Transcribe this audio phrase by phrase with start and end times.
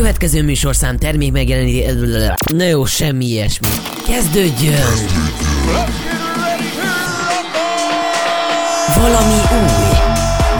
[0.00, 1.84] következő műsorszám termék megjeleníti...
[2.52, 3.68] Na jó, semmi ilyesmi.
[4.06, 4.80] Kezdődjön!
[8.96, 9.96] Valami új,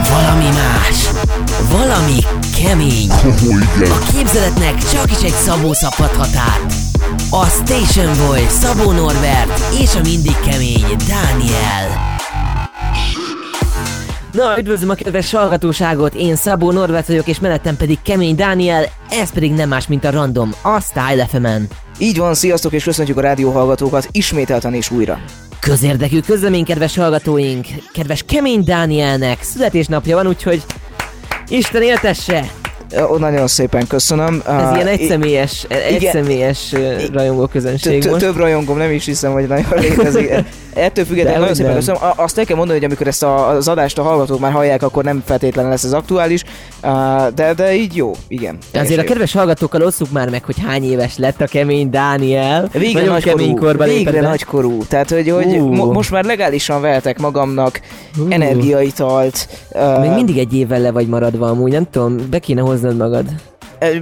[0.09, 1.09] valami más,
[1.71, 2.19] valami
[2.63, 3.09] kemény.
[3.79, 6.17] A képzeletnek csak is egy Szabó szabhat.
[7.29, 12.10] A Station Boy, Szabó Norbert és a mindig kemény Dániel.
[14.31, 19.31] Na, üdvözlöm a kedves hallgatóságot, én Szabó Norbert vagyok, és mellettem pedig Kemény Dániel, ez
[19.31, 21.67] pedig nem más, mint a Random, a Style fm -en.
[21.97, 25.19] Így van, sziasztok, és köszöntjük a rádióhallgatókat ismételten és újra.
[25.59, 30.63] Közérdekű közlemény, kedves hallgatóink, kedves Kemény Dánielnek születésnapja van, úgyhogy
[31.47, 32.45] Isten éltesse!
[33.11, 34.43] Ó, nagyon szépen köszönöm.
[34.47, 36.75] Ez ilyen egyszemélyes, egyszemélyes
[37.13, 38.03] rajongó közönség.
[38.03, 40.31] Több rajongóm nem is hiszem, hogy nagyon létezik.
[40.73, 42.01] Ettől függetlenül nagyon szépen köszönöm.
[42.15, 45.23] Azt el kell mondani, hogy amikor ezt az adást a hallgatók már hallják, akkor nem
[45.25, 46.43] feltétlenül lesz ez aktuális,
[47.33, 48.57] de, de így jó, igen.
[48.73, 52.69] Azért a kedves hallgatókkal osszuk már meg, hogy hány éves lett a kemény Dániel.
[52.71, 54.83] Végre nagyon kemény korban Végre nagykorú.
[54.87, 55.75] Tehát, hogy, hogy uh.
[55.75, 57.81] mo- most már legálisan vehetek magamnak
[58.17, 58.25] uh.
[58.29, 59.47] energiaitalt.
[60.01, 63.25] Még mindig egy évvel le vagy maradva amúgy, nem tudom, be kéne hoznod magad.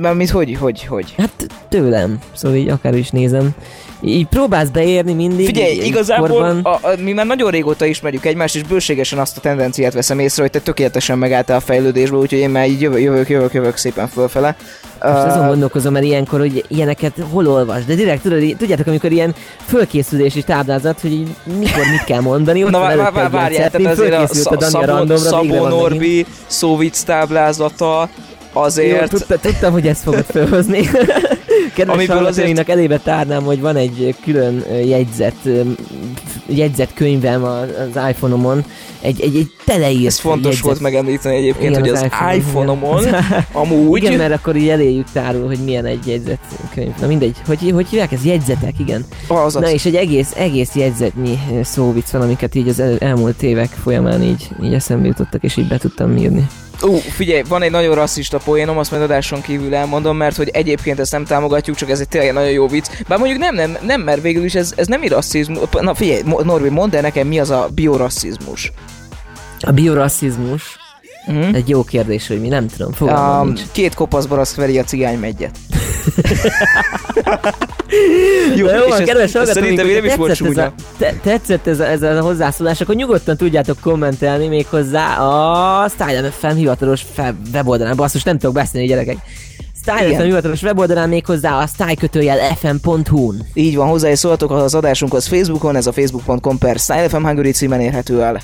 [0.01, 1.13] Mármint hogy, hogy, hogy?
[1.17, 3.49] Hát tőlem, szóval így akár is nézem
[4.01, 5.45] így próbálsz beérni mindig.
[5.45, 9.93] Figyelj, igazából a, a, mi már nagyon régóta ismerjük egymást, és bőségesen azt a tendenciát
[9.93, 13.53] veszem észre, hogy te tökéletesen megálltál a fejlődésbe, úgyhogy én már így jövök, jövök, jövök,
[13.53, 14.55] jövök szépen fölfele.
[15.01, 19.11] Most uh, azon gondolkozom, mert ilyenkor, hogy ilyeneket hol olvas, de direkt tudod, tudjátok, amikor
[19.11, 24.13] ilyen fölkészülési táblázat, hogy mikor mit kell mondani, ott Na, vár, vár, várjál, tehát azért
[24.13, 24.27] a, a
[24.67, 28.09] Szabó, Szabó Norbi szóvic táblázata,
[28.53, 28.99] azért...
[28.99, 30.89] Jó, tudta, tudtam, hogy ezt fogod felhozni.
[31.73, 32.69] Kedves Amiből azért...
[32.69, 35.35] elébe tárnám, hogy van egy külön jegyzet,
[36.45, 38.65] jegyzet könyvem az iPhone-omon,
[39.01, 40.63] egy, egy, egy teleírt Ez fontos jegyzet.
[40.63, 43.03] volt megemlíteni egyébként, igen, hogy az, az iPhone-omon
[43.51, 44.03] amúgy...
[44.03, 46.39] Igen, mert akkor így eléjük tárul, hogy milyen egy jegyzet
[46.73, 46.93] könyv.
[46.99, 48.25] Na mindegy, hogy, hogy hívják ez?
[48.25, 49.05] Jegyzetek, igen.
[49.27, 54.23] Az Na és egy egész, egész jegyzetnyi szóvic van, amiket így az elmúlt évek folyamán
[54.23, 56.47] így, így eszembe jutottak, és így be tudtam írni.
[56.81, 60.49] Ú, uh, figyelj, van egy nagyon rasszista poénom, azt majd adáson kívül elmondom, mert hogy
[60.49, 62.87] egyébként ezt nem támogatjuk, csak ez egy tényleg nagyon jó vicc.
[63.07, 65.57] Bár mondjuk nem, nem, nem, mert végül is ez, ez nem egy rasszizmus.
[65.81, 68.71] Na figyelj, Norbi, mondd el nekem, mi az a biorasszizmus?
[69.59, 70.77] A biorasszizmus?
[71.31, 71.53] Mm.
[71.53, 73.61] Egy jó kérdés, hogy mi nem tudom, fogalmam um, nincs.
[73.71, 75.57] Két kopasz barack veri a cigány megyet.
[78.55, 82.01] jó, jó van, kedves hallgatóink, nem is volt ez a, te, tetszett ez a, ez
[82.01, 87.05] a hozzászólás, akkor nyugodtan tudjátok kommentelni még hozzá a Style FM hivatalos
[87.53, 87.95] weboldalán.
[87.95, 89.17] Basszus, nem tudok beszélni, gyerekek.
[89.81, 93.45] Style FM hivatalos weboldalán még hozzá a style fm.hu-n.
[93.53, 97.51] Így van, hozzá és szóltok az adásunkhoz Facebookon, ez a facebook.com per Style FM Hungary
[97.51, 98.41] címen érhető el.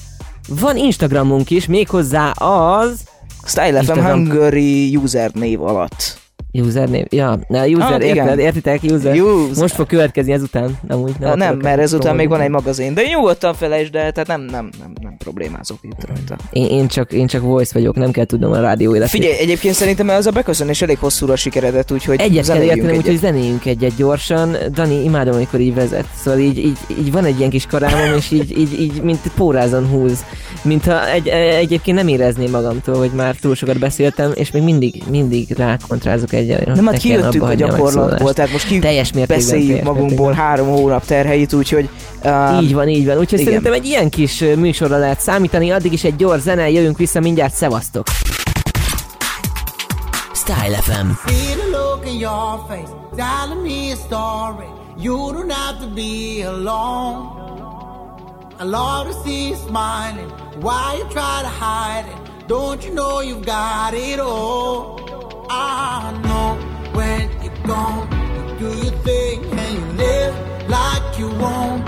[0.47, 2.99] Van Instagramunk is, méghozzá az...
[3.45, 6.24] Style FM Hungary user név alatt.
[6.61, 7.05] Username?
[7.09, 8.83] Ja, na, user, ah, érted, értitek?
[8.83, 9.21] User.
[9.21, 9.57] user.
[9.57, 10.77] Most fog következni ezután.
[10.87, 12.93] Nem, úgy, nem, nem mert ezután még van egy magazin.
[12.93, 16.35] De nyugodtan felejtsd el, tehát nem, nem, nem, nem problémázok itt rajta.
[16.51, 19.21] Én, én, csak, én csak voice vagyok, nem kell tudnom a rádió életét.
[19.21, 23.65] Figyelj, egyébként szerintem ez a beköszönés elég hosszúra sikeredett, úgyhogy Egyet kell értenem, úgyhogy zenéljünk
[23.65, 24.55] egyet gyorsan.
[24.71, 26.05] Dani, imádom, amikor így vezet.
[26.15, 29.87] Szóval így, így, így van egy ilyen kis karámom, és így, így, így mint pórázon
[29.87, 30.25] húz.
[30.61, 35.51] Mintha egy, egyébként nem érezném magamtól, hogy már túl sokat beszéltem, és még mindig, mindig
[35.57, 36.73] rákontrázok egy egyelőre.
[36.73, 41.89] Nem, hát kijöttünk a gyakorlatból, tehát most ki teljes beszéljük magunkból három hónap terheit, úgyhogy...
[42.23, 43.17] Uh, így van, így van.
[43.17, 43.45] Úgyhogy igen.
[43.45, 47.53] szerintem egy ilyen kis műsorra lehet számítani, addig is egy gyors zene, jövünk vissza mindjárt,
[47.53, 48.07] szevasztok!
[50.33, 51.07] Style FM.
[54.97, 57.45] You don't have to be alone.
[58.57, 60.29] I love to see you smiling.
[60.61, 62.47] Why you try to hide it?
[62.47, 65.04] Don't you know you've got it all?
[65.49, 66.57] I know
[66.93, 71.87] when you're gone, you do your thing and you live like you won't.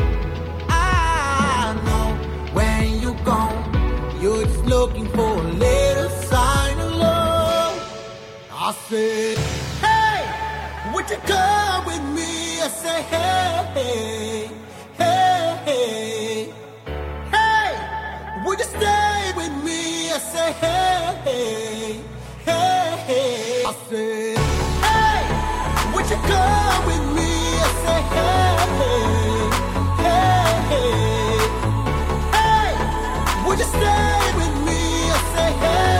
[0.69, 7.73] I know when you're gone, you're just looking for a little sign of love.
[8.51, 9.37] I said,
[9.81, 12.61] Hey, would you come with me?
[12.61, 14.51] I say, Hey,
[14.97, 16.53] hey, hey,
[17.31, 20.11] hey, would you stay with me?
[20.11, 22.01] I say, Hey, hey,
[23.07, 23.63] hey.
[23.65, 24.37] I said,
[24.85, 25.21] hey,
[25.93, 27.31] would you come with me?
[27.59, 28.55] I said, hey,
[30.03, 30.87] hey,
[32.35, 32.69] hey,
[33.47, 34.81] would you stay with me?
[35.09, 35.96] I said, hey,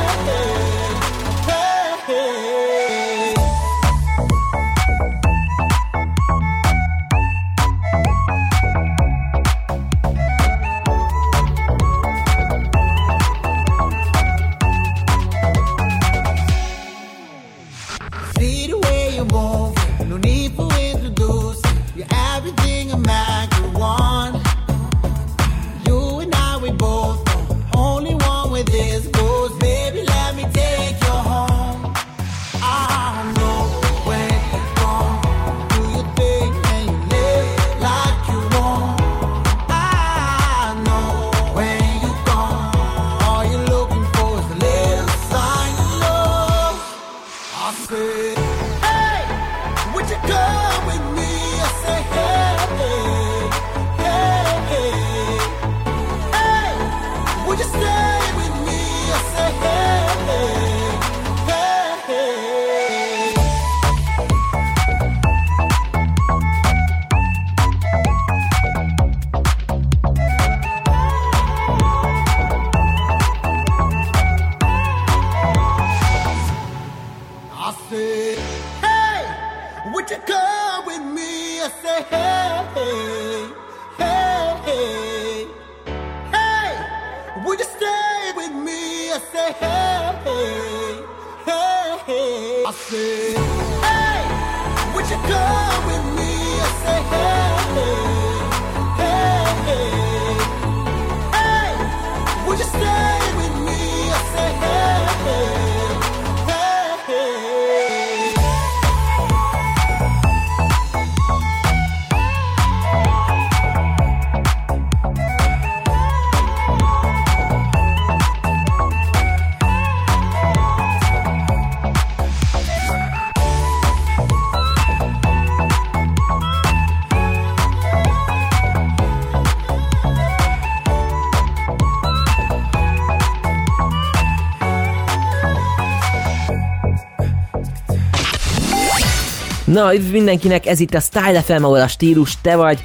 [139.78, 142.80] Na, üdv mindenkinek, ez itt a Style FM, ahol a stílus te vagy,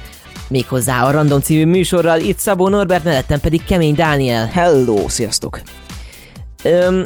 [0.47, 4.45] méghozzá a Random című műsorral, itt Szabó Norbert, mellettem pedig Kemény Dániel.
[4.45, 5.61] Hello, sziasztok!
[6.63, 7.03] Öm,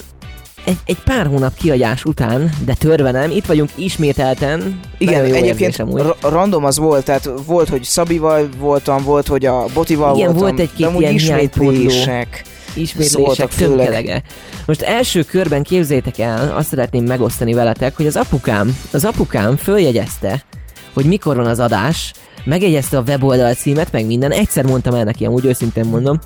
[0.65, 4.79] egy, egy pár hónap kiadás után, de törve nem, itt vagyunk ismételten.
[4.97, 9.65] Igen, jó egyébként ra- random az volt, tehát volt, hogy Szabival voltam, volt, hogy a
[9.73, 12.43] Botival Igen, voltam, volt egy-két de ilyen ismétlések.
[12.77, 14.21] Ismétlések tömkelege.
[14.65, 20.43] Most első körben képzétek el, azt szeretném megosztani veletek, hogy az apukám, az apukám följegyezte,
[20.93, 22.13] hogy mikor van az adás,
[22.45, 26.19] megjegyezte a weboldal címet, meg minden, egyszer mondtam el neki, amúgy őszintén mondom,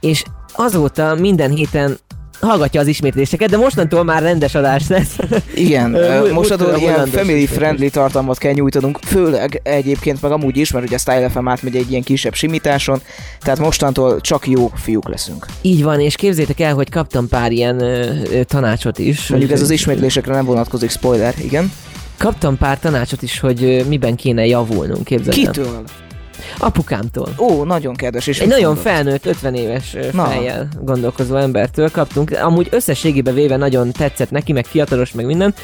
[0.00, 0.22] és
[0.52, 1.98] azóta minden héten
[2.44, 5.16] hallgatja az ismétléseket, de mostantól már rendes adás lesz.
[5.54, 5.96] Igen,
[6.32, 10.98] mostantól ilyen family friendly tartalmat kell nyújtanunk, főleg egyébként meg amúgy is, mert ugye a
[10.98, 13.00] Style FM átmegy egy ilyen kisebb simításon,
[13.40, 15.46] tehát mostantól csak jó fiúk leszünk.
[15.62, 19.28] Így van, és képzétek el, hogy kaptam pár ilyen ö, ö, tanácsot is.
[19.28, 21.72] Mondjuk ez az ismétlésekre nem vonatkozik, spoiler, igen.
[22.18, 25.52] Kaptam pár tanácsot is, hogy ö, miben kéne javulnunk, képzeld el.
[25.52, 25.82] Kitől?
[26.58, 27.28] Apukámtól.
[27.38, 28.26] Ó, nagyon kedves.
[28.26, 28.84] És Egy nagyon mondott?
[28.84, 30.24] felnőtt, 50 éves Na.
[30.24, 32.30] fejjel gondolkozó embertől kaptunk.
[32.42, 35.54] Amúgy összességében véve nagyon tetszett neki, meg fiatalos, meg minden.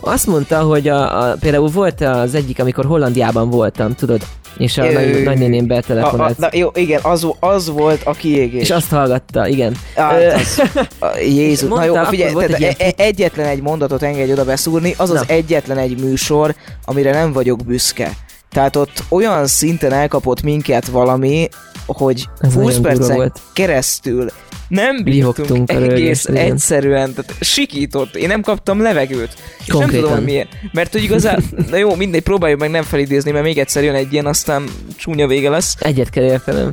[0.00, 4.22] Azt mondta, hogy a, a, például volt az egyik, amikor Hollandiában voltam, tudod?
[4.58, 6.38] És a Ö, nagy, nagynéném A, a, betelefonált.
[6.38, 8.62] na, jó, igen, az, az volt a kiégés.
[8.62, 9.76] És azt hallgatta, igen.
[9.94, 10.62] Á, Ö, az,
[10.98, 14.02] a, Jézus, na Mondta, jó, akkor figyelj, tehát egy ilyen e- e- egyetlen egy mondatot
[14.02, 15.24] engedj oda beszúrni, az az Na.
[15.26, 18.10] egyetlen egy műsor, amire nem vagyok büszke.
[18.54, 21.48] Tehát ott olyan szinten elkapott minket valami,
[21.86, 23.40] hogy Ez 20 nagyon durva percen volt.
[23.52, 24.30] keresztül
[24.68, 26.52] nem bírtunk egész igen.
[26.52, 29.34] egyszerűen, tehát sikított, én nem kaptam levegőt.
[29.60, 30.08] És nem Konkrétan.
[30.08, 30.48] tudom, miért.
[30.72, 34.12] Mert hogy igazán, na jó, mindegy, próbáljuk meg nem felidézni, mert még egyszer jön egy
[34.12, 34.64] ilyen, aztán
[34.96, 35.76] csúnya vége lesz.
[35.78, 36.72] Egyet kell értenem.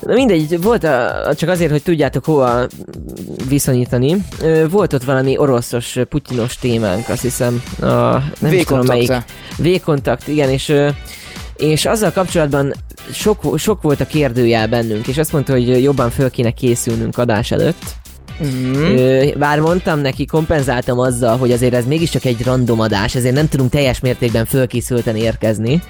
[0.00, 2.66] Na mindegy, volt a, csak azért, hogy tudjátok hova
[3.48, 4.16] viszonyítani.
[4.70, 7.62] Volt ott valami oroszos, putyinos témánk, azt hiszem.
[7.80, 7.86] A,
[8.38, 9.12] nem is tudom melyik.
[9.58, 10.72] V-kontakt, igen, és,
[11.56, 12.74] és azzal kapcsolatban
[13.12, 17.50] sok, sok volt a kérdőjel bennünk, és azt mondta, hogy jobban föl kéne készülnünk adás
[17.50, 17.98] előtt.
[18.38, 18.74] Mhm.
[18.74, 23.48] Ö, Bár mondtam neki, kompenzáltam azzal, hogy azért ez mégiscsak egy random adás, ezért nem
[23.48, 25.82] tudunk teljes mértékben fölkészülten érkezni.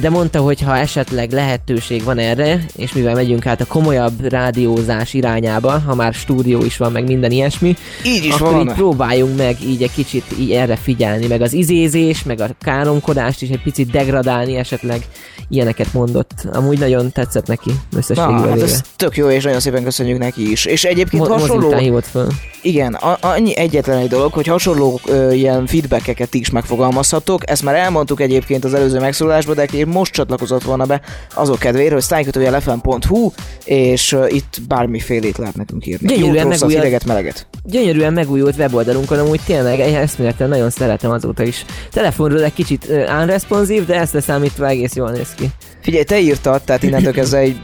[0.00, 5.14] De mondta, hogy ha esetleg lehetőség van erre, és mivel megyünk át a komolyabb rádiózás
[5.14, 8.68] irányába, ha már stúdió is van, meg minden ilyesmi, Így is akkor van.
[8.68, 13.42] így próbáljunk meg így egy kicsit így erre figyelni, meg az izézés, meg a káromkodást
[13.42, 15.02] is egy picit degradálni esetleg,
[15.48, 16.30] ilyeneket mondott.
[16.52, 18.64] Amúgy nagyon tetszett neki Na, összességében hát véve.
[18.66, 20.64] ez tök jó, és nagyon szépen köszönjük neki is.
[20.64, 22.26] És egyébként Mo- hasonló, hívott föl.
[22.62, 27.50] igen, annyi egyetlen egy dolog, hogy hasonló ö, ilyen feedbackeket is megfogalmazhatok.
[27.50, 31.00] Ezt már elmondtuk egyébként az előző megszólalásban, érdekli, most csatlakozott volna be
[31.34, 33.30] azok kedvéért, hogy sztájkötőjelefem.hu,
[33.64, 36.06] és itt bármifélét lehet nekünk írni.
[36.06, 37.46] Gyönyörűen Jót, rosszat, megújult- hideget, meleget.
[37.64, 41.64] Gyönyörűen megújult weboldalunkon, amúgy tényleg egy eszméletlen nagyon szeretem azóta is.
[41.92, 42.86] Telefonról egy kicsit
[43.20, 45.50] unresponsív, de ezt leszámítva egész jól néz ki.
[45.82, 47.60] Figyelj, te írtad, tehát innentől kezdve egy...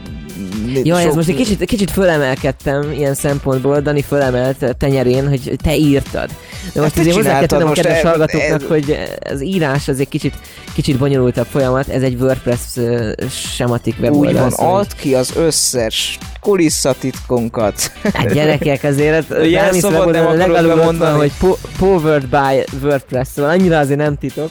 [0.85, 6.29] Ez sok- most egy kicsit, kicsit fölemelkedtem ilyen szempontból, Dani fölemelt tenyerén, hogy te írtad.
[6.73, 8.97] De most te azért hozzá kell tennem a kedves e- hallgatóknak, e- hogy
[9.31, 10.33] az írás az egy kicsit,
[10.73, 12.61] kicsit bonyolultabb folyamat, ez egy WordPress
[13.55, 14.33] sematik weboldal.
[14.33, 17.91] Úgy van, szóval- add ki az összes kulisszatitkunkat.
[18.13, 21.17] Hát gyerekek, azért hát Ilyen nem is szabad nem legalább van, bemondani.
[21.17, 24.49] hogy po- powered by WordPress, szóval annyira azért nem titok.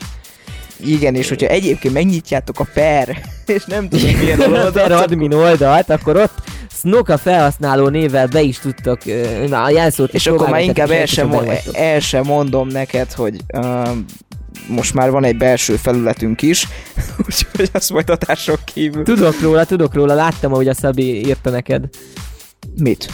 [0.85, 3.21] Igen, és hogyha egyébként megnyitjátok a per,
[3.57, 6.43] és nem tudom milyen Per oldalt, admin oldalt, akkor ott
[6.79, 11.35] Snoka felhasználó névvel be is tudtok ö, a jelszót és akkor már inkább el sem,
[11.73, 13.89] el sem mondom neked, hogy uh,
[14.69, 16.69] most már van egy belső felületünk is,
[17.27, 19.05] úgyhogy azt majd adások kívül.
[19.05, 21.85] Tudok róla, tudok róla, láttam, ahogy a Szabi írta neked.
[22.77, 23.09] Mit?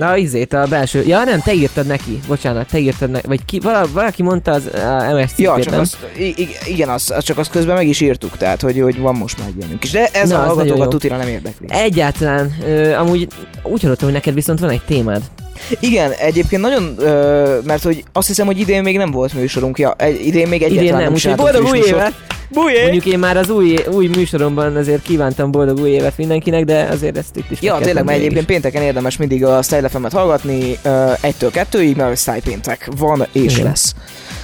[0.00, 1.04] Na, izét, a belső...
[1.06, 2.20] Ja, nem, te írtad neki.
[2.26, 3.26] Bocsánat, te írtad neki.
[3.26, 5.80] Vagy ki, vala, valaki mondta az a MS Ja, csak nem?
[5.80, 5.96] azt,
[6.66, 9.48] igen, azt, azt csak azt közben meg is írtuk, tehát hogy, hogy van most már
[9.58, 9.90] ilyenünk is.
[9.90, 11.66] De ez Na, a az hallgatókat tutira nem érdekli.
[11.68, 12.56] Egyáltalán.
[12.66, 13.28] Ö, amúgy
[13.62, 15.22] úgy hallottam, hogy neked viszont van egy témád.
[15.80, 19.94] Igen, egyébként nagyon, ö, mert hogy azt hiszem, hogy idén még nem volt műsorunk, ja,
[19.98, 22.12] egy, idén még egyáltalán Idén nem, nem úgyhogy boldog új évet!
[22.52, 22.82] Bujé!
[22.82, 27.16] Mondjuk én már az új, új műsoromban azért kívántam boldog új évet mindenkinek, de azért
[27.16, 31.24] ezt itt is Ja, tényleg, mert egyébként pénteken érdemes mindig a Style FM-et hallgatni, uh,
[31.24, 33.64] egytől kettőig, mert Style péntek van és Igen.
[33.66, 33.94] lesz.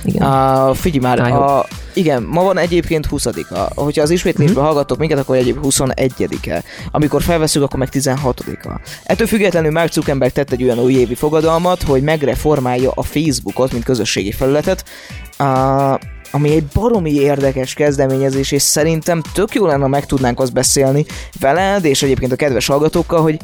[0.05, 0.29] Igen.
[0.29, 3.81] Uh, figyelj már, a, igen, ma van egyébként 20-a.
[3.83, 4.65] Hogyha az ismétlésben Mhm.
[4.65, 6.63] hallgattok minket, akkor egyébként 21-e.
[6.91, 8.81] Amikor felveszünk, akkor meg 16-a.
[9.05, 14.33] Ettől függetlenül Mark Zuckerberg tett egy olyan újévi fogadalmat, hogy megreformálja a Facebookot, mint közösségi
[14.33, 14.85] felületet,
[15.39, 15.95] uh,
[16.31, 21.07] ami egy baromi érdekes kezdeményezés, és szerintem tök jó lenne, ha meg tudnánk azt beszélni
[21.41, 23.37] veled, és egyébként a kedves hallgatókkal, hogy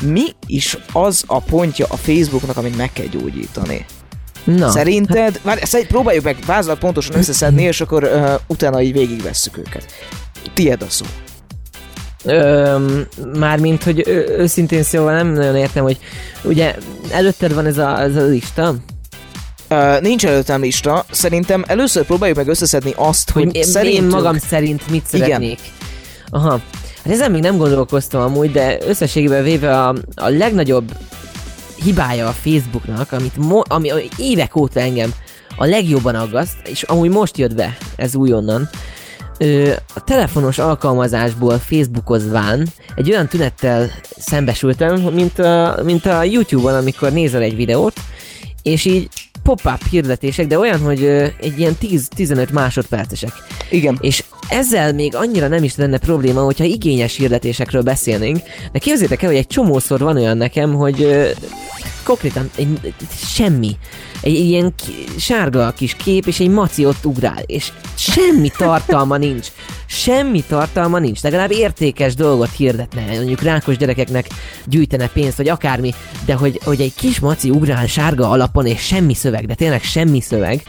[0.00, 3.84] mi is az a pontja a Facebooknak, amit meg kell gyógyítani.
[4.44, 9.58] Na, Szerinted, várj, ezt próbáljuk meg vázlat pontosan összeszedni, és akkor uh, utána így végigvesszük
[9.58, 9.84] őket.
[10.54, 11.04] Tied a szó.
[12.24, 13.06] Öm,
[13.38, 15.98] mármint, hogy őszintén szóval nem nagyon értem, hogy
[16.44, 16.74] ugye
[17.10, 18.74] előtted van ez a, ez a lista,
[19.70, 24.02] Uh, nincs előttem lista, szerintem először próbáljuk meg összeszedni azt, hogy, hogy én, szerintünk...
[24.04, 25.26] én magam szerint mit Igen.
[25.26, 25.58] szeretnék.
[26.30, 26.60] Aha.
[27.04, 30.92] Hát ezen még nem gondolkoztam amúgy, de összességében véve a, a legnagyobb
[31.82, 35.14] hibája a Facebooknak, amit mo- ami, ami évek óta engem
[35.56, 38.68] a legjobban aggaszt, és amúgy most jött be, ez újonnan,
[39.38, 47.12] ö, a telefonos alkalmazásból Facebookozván egy olyan tünettel szembesültem, mint a, mint a YouTube-on, amikor
[47.12, 47.94] nézel egy videót,
[48.62, 49.08] és így
[49.46, 51.04] pop-up hirdetések, de olyan, hogy
[51.40, 53.32] egy ilyen 10-15 másodpercesek.
[53.70, 53.98] Igen.
[54.00, 58.38] És ezzel még annyira nem is lenne probléma, hogyha igényes hirdetésekről beszélnénk,
[58.72, 61.28] de képzétek el, hogy egy csomószor van olyan nekem, hogy ö,
[62.04, 62.94] konkrétan egy,
[63.26, 63.76] semmi.
[64.20, 69.16] Egy, egy ilyen ki, sárga kis kép, és egy maci ott ugrál, és semmi tartalma
[69.16, 69.46] nincs.
[69.86, 71.22] Semmi tartalma nincs.
[71.22, 74.26] Legalább értékes dolgot hirdetne, mondjuk rákos gyerekeknek
[74.66, 79.14] gyűjtene pénzt, vagy akármi, de hogy, hogy egy kis maci ugrál sárga alapon, és semmi
[79.14, 80.62] szöveg, de tényleg semmi szöveg,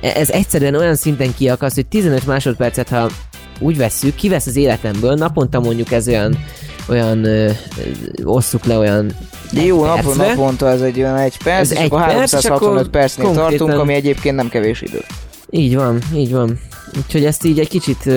[0.00, 3.08] ez egyszerűen olyan szinten kiakasz, hogy 15 másodpercet, ha
[3.58, 6.38] úgy vesszük, kivesz az életemből, naponta mondjuk ez olyan,
[6.88, 7.52] olyan ö, ö,
[8.24, 9.12] osszuk le olyan
[9.52, 12.42] De jó, napon, naponta ez egy olyan egy perc, Ez és egy akkor perc, 365
[12.42, 15.00] és akkor percnél konkrétan- tartunk, ami egyébként nem kevés idő.
[15.50, 16.60] Így van, így van.
[16.96, 18.10] Úgyhogy ezt így egy kicsit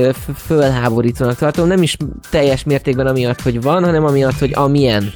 [0.45, 1.97] fölháborítónak tartom, nem is
[2.29, 5.13] teljes mértékben amiatt, hogy van, hanem amiatt, hogy amilyen.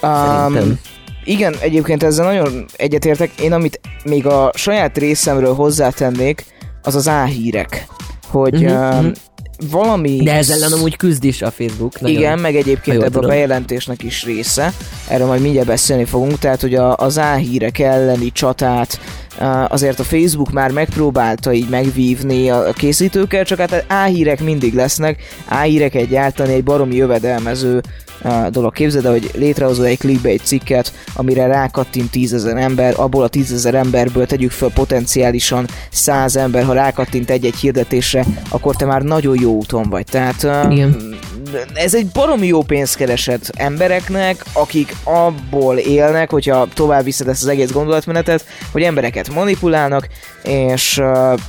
[0.00, 0.78] Szerintem.
[1.26, 3.30] Igen, egyébként ezzel nagyon egyetértek.
[3.40, 6.44] Én amit még a saját részemről hozzátennék,
[6.82, 7.86] az az áhírek.
[8.28, 9.06] Hogy Mhm, uh,
[9.70, 10.22] valami...
[10.22, 12.00] De ezzel ellen amúgy küzd is a Facebook.
[12.00, 12.16] Nagyon.
[12.16, 14.72] Igen, meg egyébként ebben a bejelentésnek is része.
[15.08, 16.38] Erről majd mindjárt beszélni fogunk.
[16.38, 19.00] Tehát, hogy a, az áhírek elleni csatát
[19.68, 25.22] azért a Facebook már megpróbálta így megvívni a, készítőkkel, csak hát áhírek mindig lesznek.
[25.48, 27.80] Áhírek egyáltalán egy baromi jövedelmező
[28.50, 28.72] dolog.
[28.72, 34.26] Képzeld el, hogy létrehozol egy clickbait cikket, amire rákattint tízezer ember, abból a tízezer emberből
[34.26, 39.88] tegyük fel potenciálisan száz ember, ha rákattint egy-egy hirdetésre, akkor te már nagyon jó úton
[39.88, 40.04] vagy.
[40.04, 41.14] Tehát Igen.
[41.74, 47.70] Ez egy baromi jó pénzkereset embereknek, akik abból élnek, hogyha tovább viszed ezt az egész
[47.72, 50.08] gondolatmenetet, hogy embereket manipulálnak,
[50.42, 51.02] és...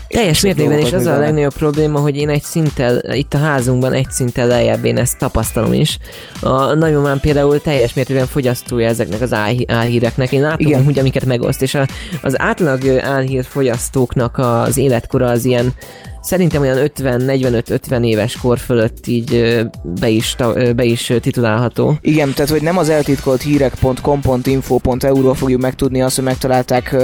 [0.07, 4.09] Teljes mértékben, és az a legnagyobb probléma, hogy én egy szinttel, itt a házunkban egy
[4.09, 5.97] szinttel lejjebb én ezt tapasztalom is.
[6.41, 10.31] A nagymamám például teljes mértékben fogyasztója ezeknek az álhí- álhíreknek.
[10.31, 10.83] Én látom, Igen.
[10.83, 11.87] hogy amiket megoszt, és a,
[12.21, 15.73] az átlag álhír fogyasztóknak az életkora az ilyen
[16.21, 19.61] szerintem olyan 50-45-50 éves kor fölött így
[19.99, 20.35] be is,
[20.75, 21.97] be is titulálható.
[22.01, 26.95] Igen, tehát hogy nem az eltitkolt hírek.com.info.eu-ról fogjuk megtudni azt, hogy megtalálták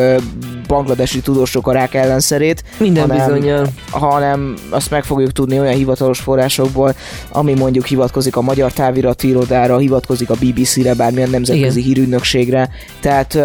[0.68, 3.68] bangladesi tudósok a rák ellenszerét, Minden hanem, bizonyal.
[3.92, 6.96] hanem azt meg fogjuk tudni olyan hivatalos forrásokból,
[7.32, 11.94] ami mondjuk hivatkozik a Magyar Távirati Irodára, hivatkozik a BBC-re, bármilyen nemzetközi Igen.
[11.94, 12.70] hírügynökségre.
[13.00, 13.40] Tehát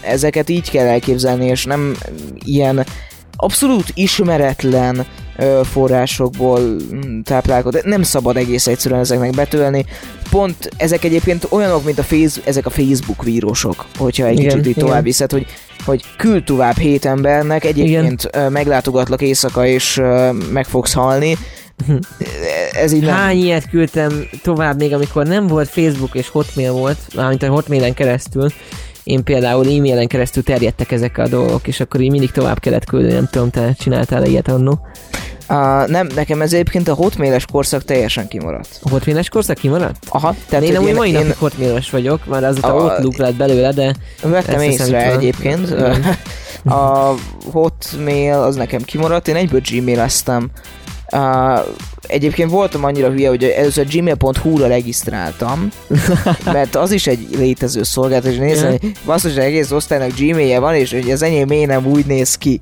[0.00, 1.96] ezeket így kell elképzelni, és nem
[2.44, 2.86] ilyen
[3.40, 5.06] abszolút ismeretlen
[5.36, 7.80] ö, forrásokból mm, táplálkozni.
[7.84, 9.84] Nem szabad egész egyszerűen ezeknek betölni.
[10.30, 14.66] Pont ezek egyébként olyanok, mint a face, ezek a Facebook vírusok, hogyha egy Igen, kicsit
[14.66, 14.84] így igen.
[14.84, 15.46] tovább viszed, hogy
[15.84, 20.00] hogy küld tovább hét embernek, egyébként ö, meglátogatlak éjszaka, és
[20.52, 21.36] meg fogsz halni.
[22.82, 23.14] Ez így nem.
[23.14, 27.94] Hány ilyet küldtem tovább még, amikor nem volt Facebook és Hotmail volt, mármint a Hotmailen
[27.94, 28.50] keresztül,
[29.04, 33.12] én például e-mailen keresztül terjedtek ezek a dolgok, és akkor így mindig tovább kellett küldeni,
[33.12, 34.80] nem tudom, te csináltál ilyet annó.
[35.48, 38.78] Uh, nem, nekem ez egyébként a hotmailes korszak teljesen kimaradt.
[38.82, 39.96] A Hotmailes korszak kimaradt?
[40.08, 43.72] Aha, Tehát én amúgy mai én, napig Hotmailes vagyok, már azóta A- Outlook lett belőle,
[43.72, 45.74] de vettem észre egyébként.
[46.64, 47.14] A
[47.52, 50.50] hotmail az nekem kimaradt, én egyből gmaileztem.
[51.12, 51.58] Uh,
[52.06, 55.68] egyébként voltam annyira hülye, hogy először gmail.hu-ra regisztráltam,
[56.44, 58.78] mert az is egy létező szolgáltatás, és nézem, Ja.
[58.80, 62.60] hogy basszus, egész osztálynak gmailje van, és hogy az enyém miért nem úgy néz ki,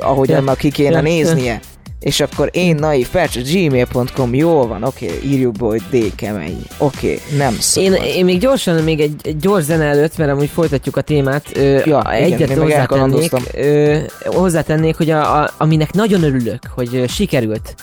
[0.00, 0.36] ahogy Ja.
[0.36, 1.00] annak ki kéne Ja.
[1.00, 1.60] néznie.
[2.00, 6.62] És akkor én naív, persze, gmail.com, jól van, oké, írjuk be, hogy D kemény.
[6.78, 7.92] Oké, nem szabad.
[7.92, 11.56] Én, én még gyorsan, még egy, egy gyors zene előtt, mert amúgy folytatjuk a témát,
[11.56, 17.04] ö, Ja, igen, egyet meg hozzátennék, ö, hozzátennék, hogy a, a, aminek nagyon örülök, hogy
[17.08, 17.74] sikerült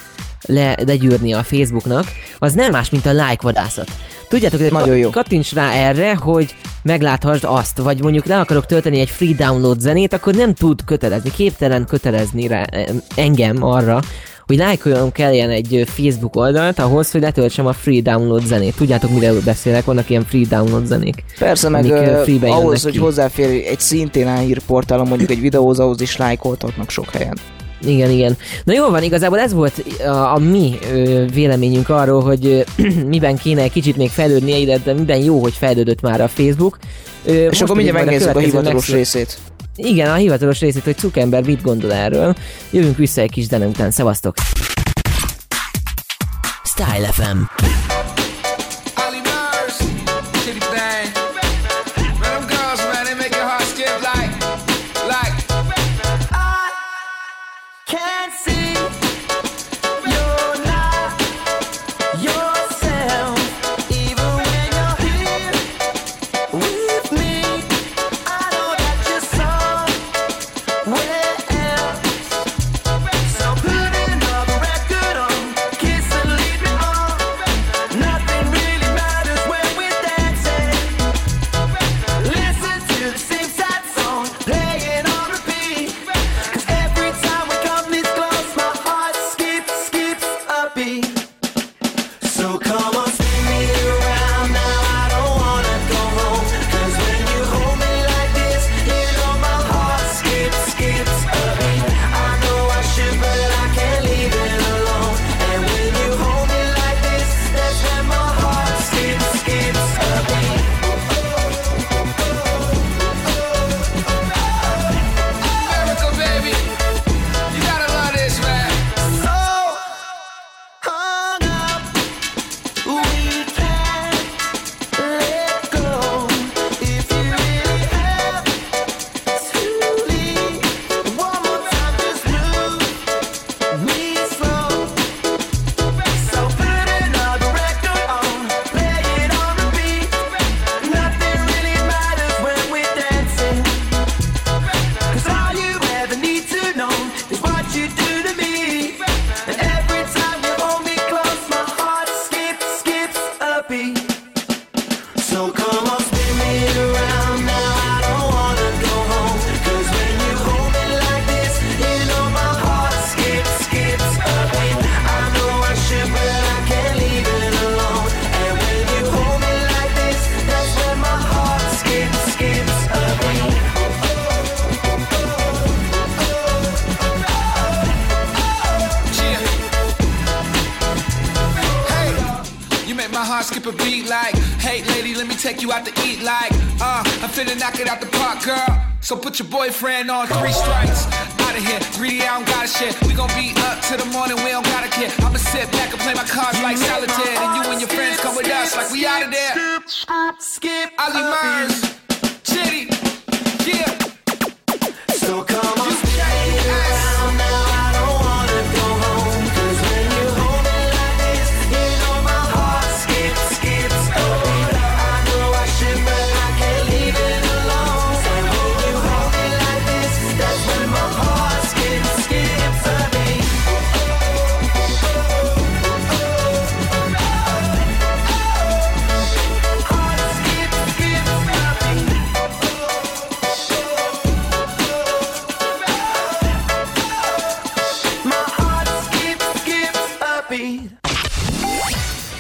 [0.46, 2.06] le, legyűrni a Facebooknak,
[2.40, 3.92] az nem más, mint a like vadászat.
[4.28, 5.10] Tudjátok, hogy Nagyon jó.
[5.10, 10.14] kattints rá erre, hogy megláthassd azt, vagy mondjuk le akarok tölteni egy free download zenét,
[10.14, 14.00] akkor nem tud kötelezni, képtelen kötelezni rá, em, engem arra,
[14.46, 18.76] hogy lájkoljon kelljen egy ö, Facebook oldalt ahhoz, hogy letöltsem a free download zenét.
[18.76, 19.86] Tudjátok, miről beszélek?
[19.86, 21.24] Vannak ilyen free download zenék.
[21.40, 22.98] Persze, meg uh, ahhoz, hogy ki.
[22.98, 27.38] hozzáfér egy szintén hírportálon mondjuk egy videóhoz, ahhoz is lájkoltatnak sok helyen.
[27.82, 28.38] Igen, igen.
[28.64, 33.36] Na jó van, igazából ez volt a, a mi ö, véleményünk arról, hogy ö, miben
[33.38, 36.78] kéne egy kicsit még fejlődnie, illetve miben jó, hogy fejlődött már a Facebook.
[37.26, 39.38] Ö, És akkor mindjárt megnézzük a következő hivatalos megszó- részét.
[39.76, 42.36] Igen, a hivatalos részét, hogy Zuckerberg mit gondol erről.
[42.72, 43.92] Jövünk vissza egy kis zene után.
[43.92, 44.36] Szevasztok!
[46.64, 47.38] Style FM.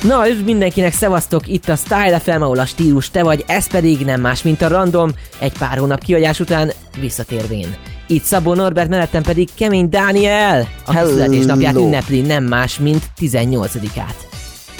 [0.07, 3.99] Na, üdv mindenkinek, szevasztok, itt a Style FM, ahol a stílus te vagy, ez pedig
[3.99, 7.75] nem más, mint a random, egy pár hónap kiadás után visszatérvén.
[8.07, 11.09] Itt Szabó Norbert, mellettem pedig Kemény Dániel, a Hello.
[11.09, 14.15] születésnapját ünnepli nem más, mint 18-át.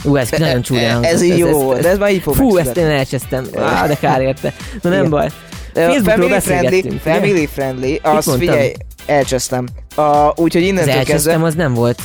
[0.03, 1.11] Ú, ez nagyon csúnya hangzott.
[1.13, 3.45] ez így jó volt, de ez már így fog Fú, ezt én elcsesztem.
[3.57, 4.53] Á, de kár érte.
[4.81, 5.09] Na nem Igen.
[5.09, 5.29] baj.
[5.73, 8.71] Ö, Facebookról family friendly, family friendly, azt figyelj,
[9.05, 9.67] elcsesztem.
[9.97, 12.01] Uh, úgyhogy innentől kezdve, az nem volt.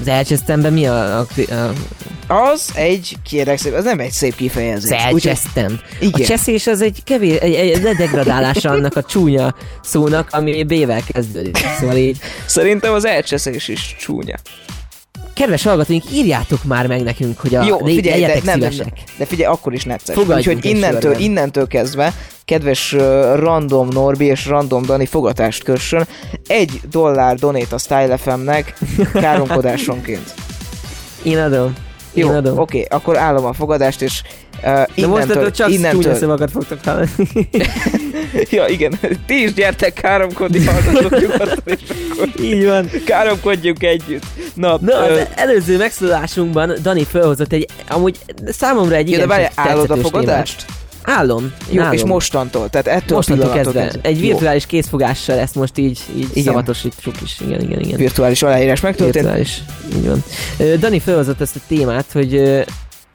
[0.00, 1.72] Az elcsesztemben mi a, a, a
[2.28, 4.90] az egy, kérek szépen, az nem egy szép kifejezés.
[4.90, 5.80] Az elcsesztem.
[6.00, 6.26] A Igen.
[6.26, 11.56] cseszés az egy kevés, egy, egy ledegradálása annak a csúnya szónak, ami B-vel kezdődik.
[11.78, 14.34] Szóval így, szerintem az elcseszés is csúnya.
[15.34, 18.98] kedves hallgatóink, írjátok már meg nekünk, hogy a Jó, figyelj, de, legyetek nem, nem, szívesek.
[19.16, 20.16] de figyelj, akkor is necces.
[20.16, 22.14] Úgyhogy innentől, innentől kezdve,
[22.46, 22.92] kedves
[23.34, 26.06] Random Norbi és Random Dani fogatást kössön,
[26.46, 28.78] egy dollár donét a Style FM-nek
[29.12, 30.34] káromkodásonként.
[31.22, 31.72] Én adom.
[32.12, 34.22] Jó, oké, okay, akkor állom a fogadást, és
[34.56, 37.08] uh, De innentől, mostantól csak innentől, szavakat fogtok hallani.
[38.50, 41.80] ja igen, ti is gyertek káromkodni, hallgatok nyugodtan, és
[42.10, 42.90] akkor így van.
[43.04, 44.24] káromkodjunk együtt.
[44.54, 49.28] Na, Na, ö, az előző megszólásunkban Dani felhozott egy, amúgy számomra egy jó, de igen
[49.28, 50.64] várjál, állod a fogadást?
[50.66, 50.85] témát.
[51.06, 51.52] Állom.
[51.70, 51.92] Jó, állom.
[51.92, 53.80] és mostantól, tehát ettől Mostantól kezdve.
[53.82, 54.08] kezdve.
[54.08, 54.28] Egy Jó.
[54.28, 56.44] virtuális kézfogással ezt most így, így Igen.
[56.44, 57.40] szavatosítjuk is.
[57.40, 57.96] Igen, igen, igen.
[57.96, 59.14] virtuális aláírás megtörtént.
[59.14, 59.62] Virtuális.
[59.96, 60.22] Így van.
[60.78, 62.64] Dani felhozott ezt a témát, hogy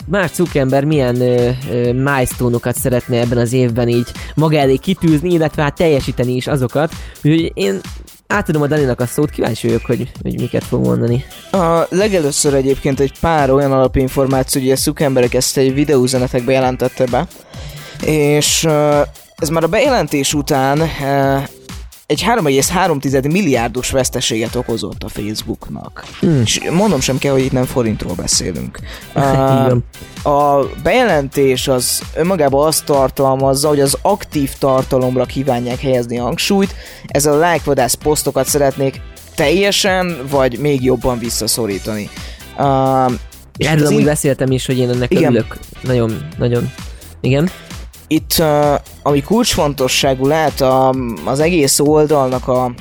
[0.05, 5.61] Mark Zuckerberg milyen ö, ö, milestone-okat szeretne ebben az évben így maga elé kitűzni, illetve
[5.61, 6.93] hát teljesíteni is azokat.
[7.23, 7.79] Úgyhogy én
[8.27, 11.25] átadom a Daninak a szót, kíváncsi vagyok, hogy, hogy miket fog mondani.
[11.51, 17.27] A legelőször egyébként egy pár olyan alapinformáció, hogy a Zuckerberg ezt egy videóüzenetekbe jelentette be,
[18.05, 18.67] és
[19.35, 20.81] ez már a bejelentés után
[22.11, 26.05] egy 3,3 milliárdos veszteséget okozott a Facebooknak.
[26.19, 26.41] Hmm.
[26.41, 28.79] És mondom sem kell, hogy itt nem forintról beszélünk.
[29.13, 29.85] Van.
[30.23, 36.75] a bejelentés az önmagában azt tartalmazza, hogy az aktív tartalomra kívánják helyezni a hangsúlyt,
[37.07, 39.01] ez a lájkvadász posztokat szeretnék
[39.35, 42.09] teljesen, vagy még jobban visszaszorítani.
[42.57, 43.11] Uh,
[43.57, 45.23] Erről amúgy in- beszéltem is, hogy én ennek Igen.
[45.23, 45.57] örülök.
[45.81, 46.71] Nagyon, nagyon.
[47.21, 47.49] Igen?
[48.11, 48.43] Itt,
[49.03, 50.95] ami kulcsfontosságú lehet a,
[51.25, 52.71] az egész oldalnak a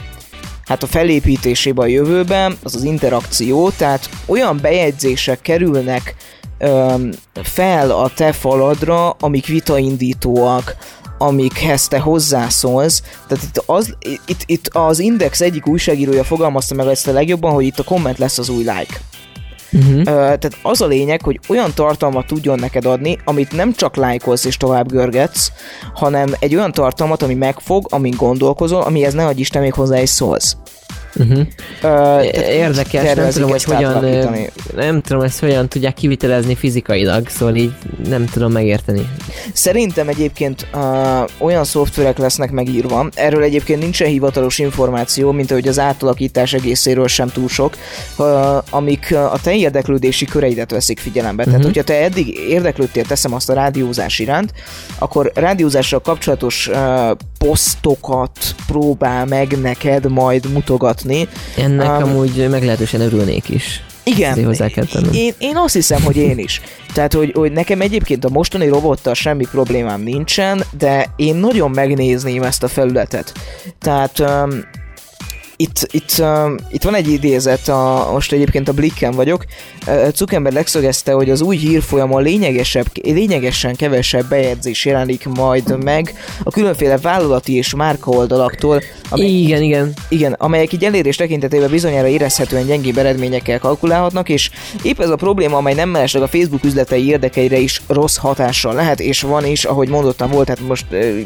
[0.64, 6.14] hát a felépítésében a jövőben, az az interakció, tehát olyan bejegyzések kerülnek
[6.58, 7.10] öm,
[7.42, 10.76] fel a te faladra, amik vitaindítóak,
[11.18, 13.02] amikhez te hozzászólsz.
[13.28, 17.64] Tehát itt az, itt, itt az Index egyik újságírója fogalmazta meg ezt a legjobban, hogy
[17.64, 19.00] itt a komment lesz az új like.
[19.72, 20.02] Uh-huh.
[20.02, 24.56] Tehát az a lényeg, hogy olyan tartalmat tudjon neked adni, amit nem csak lájkolsz és
[24.56, 25.52] tovább görgetsz,
[25.94, 30.10] hanem egy olyan tartalmat, ami megfog, amin gondolkozol, amihez ne adj Isten még hozzá is
[30.10, 30.56] szólsz.
[31.16, 31.38] Uh-huh.
[31.38, 31.46] Ö,
[31.80, 34.04] tehát Érdekes, nem tudom, hogy hogyan,
[34.76, 37.72] nem tudom, ezt hogyan tudják kivitelezni fizikailag, szóval így
[38.08, 39.08] nem tudom megérteni.
[39.52, 40.80] Szerintem egyébként uh,
[41.38, 47.28] olyan szoftverek lesznek megírva, erről egyébként nincsen hivatalos információ, mint ahogy az átalakítás egészéről sem
[47.28, 47.74] túl sok,
[48.18, 48.26] uh,
[48.70, 51.44] amik uh, a te érdeklődési köreidet veszik figyelembe.
[51.44, 51.66] Tehát, Mhm.
[51.68, 54.52] hogyha te eddig érdeklődtél, teszem azt a rádiózás iránt,
[54.98, 60.99] akkor rádiózással kapcsolatos uh, posztokat próbál meg neked majd mutogatni.
[61.56, 63.82] Ennek Um, amúgy meglehetősen örülnék is.
[64.04, 65.10] Igen, Azért hozzá kell tennem.
[65.12, 66.60] én, én azt hiszem, hogy én is.
[66.94, 72.42] Tehát, hogy, hogy nekem egyébként a mostani robottal semmi problémám nincsen, de én nagyon megnézném
[72.42, 73.32] ezt a felületet.
[73.78, 74.50] Tehát um,
[75.60, 79.44] itt, itt, uh, itt van egy idézet, a, most egyébként a Blicken vagyok.
[79.86, 86.50] Uh, Zuckerberg leszögezte, hogy az új hírfolyamon lényegesebb, lényegesen kevesebb bejegyzés jelenik majd meg a
[86.50, 89.92] különféle vállalati és márka oldalaktól, amely, Igen, igen.
[90.08, 94.50] igen, amelyek így elérés tekintetében bizonyára érezhetően gyengébb eredményekkel kalkulálhatnak, és
[94.82, 99.00] épp ez a probléma, amely nem mellesleg a Facebook üzletei érdekeire is rossz hatással lehet,
[99.00, 101.18] és van is, ahogy mondottam volt, tehát most ö,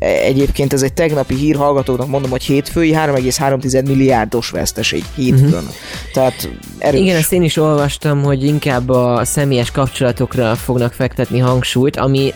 [0.00, 5.44] egyébként ez egy tegnapi hír hallgatóknak mondom, hogy hétfői 3,3 milliárdos veszteség hétfőn.
[5.44, 5.74] Uh-huh.
[6.12, 7.00] Tehát erős.
[7.00, 12.32] Igen, ezt én is olvastam, hogy inkább a személyes kapcsolatokra fognak fektetni hangsúlyt, ami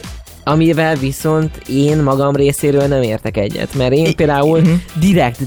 [0.49, 4.73] amivel viszont én magam részéről nem értek egyet, mert én például mhm.
[5.01, 5.41] direkt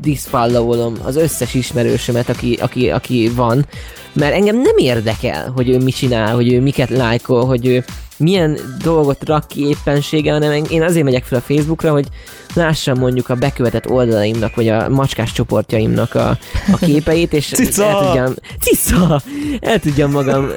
[0.00, 3.66] diszfollowolom az összes ismerősömet, aki, aki, aki van,
[4.12, 7.84] mert engem nem érdekel, hogy ő mit csinál, hogy ő miket lájkol, hogy ő
[8.16, 12.06] milyen dolgot rak ki éppenséggel, hanem én azért megyek fel a Facebookra, hogy
[12.54, 16.38] lássam mondjuk a bekövetett oldalaimnak, vagy a macskás csoportjaimnak a,
[16.72, 17.86] a képeit, és Cica!
[17.86, 19.22] el tudjam, cica!
[19.60, 20.48] El tudjam magam,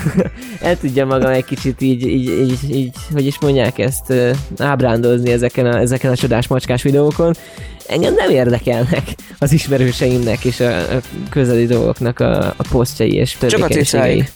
[0.60, 4.12] el tudjam magam egy kicsit így, így, így, így hogy is mondják ezt,
[4.58, 7.34] ábrándozni ezeken a, ezeken a csodás macskás videókon.
[7.86, 13.64] Engem nem érdekelnek az ismerőseimnek és a, a közeli dolgoknak a, a posztjai és Csak
[13.64, 14.30] a cicáik.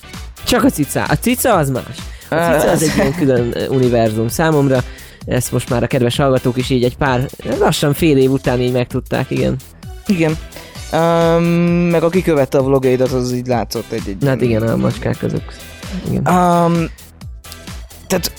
[0.44, 1.04] Csak a cica.
[1.04, 1.96] A cica az más.
[2.32, 4.78] Cica az egy ilyen külön univerzum számomra.
[5.26, 8.72] Ezt most már a kedves hallgatók is így egy pár, lassan fél év után így
[8.72, 9.56] megtudták, igen.
[10.06, 10.36] Igen.
[10.92, 11.44] Um,
[11.90, 15.42] meg aki követte a vlogjaidat, az így látszott egy, egy hát igen, a macskák azok.
[16.10, 16.26] Igen.
[16.26, 16.90] Um,
[18.06, 18.32] tehát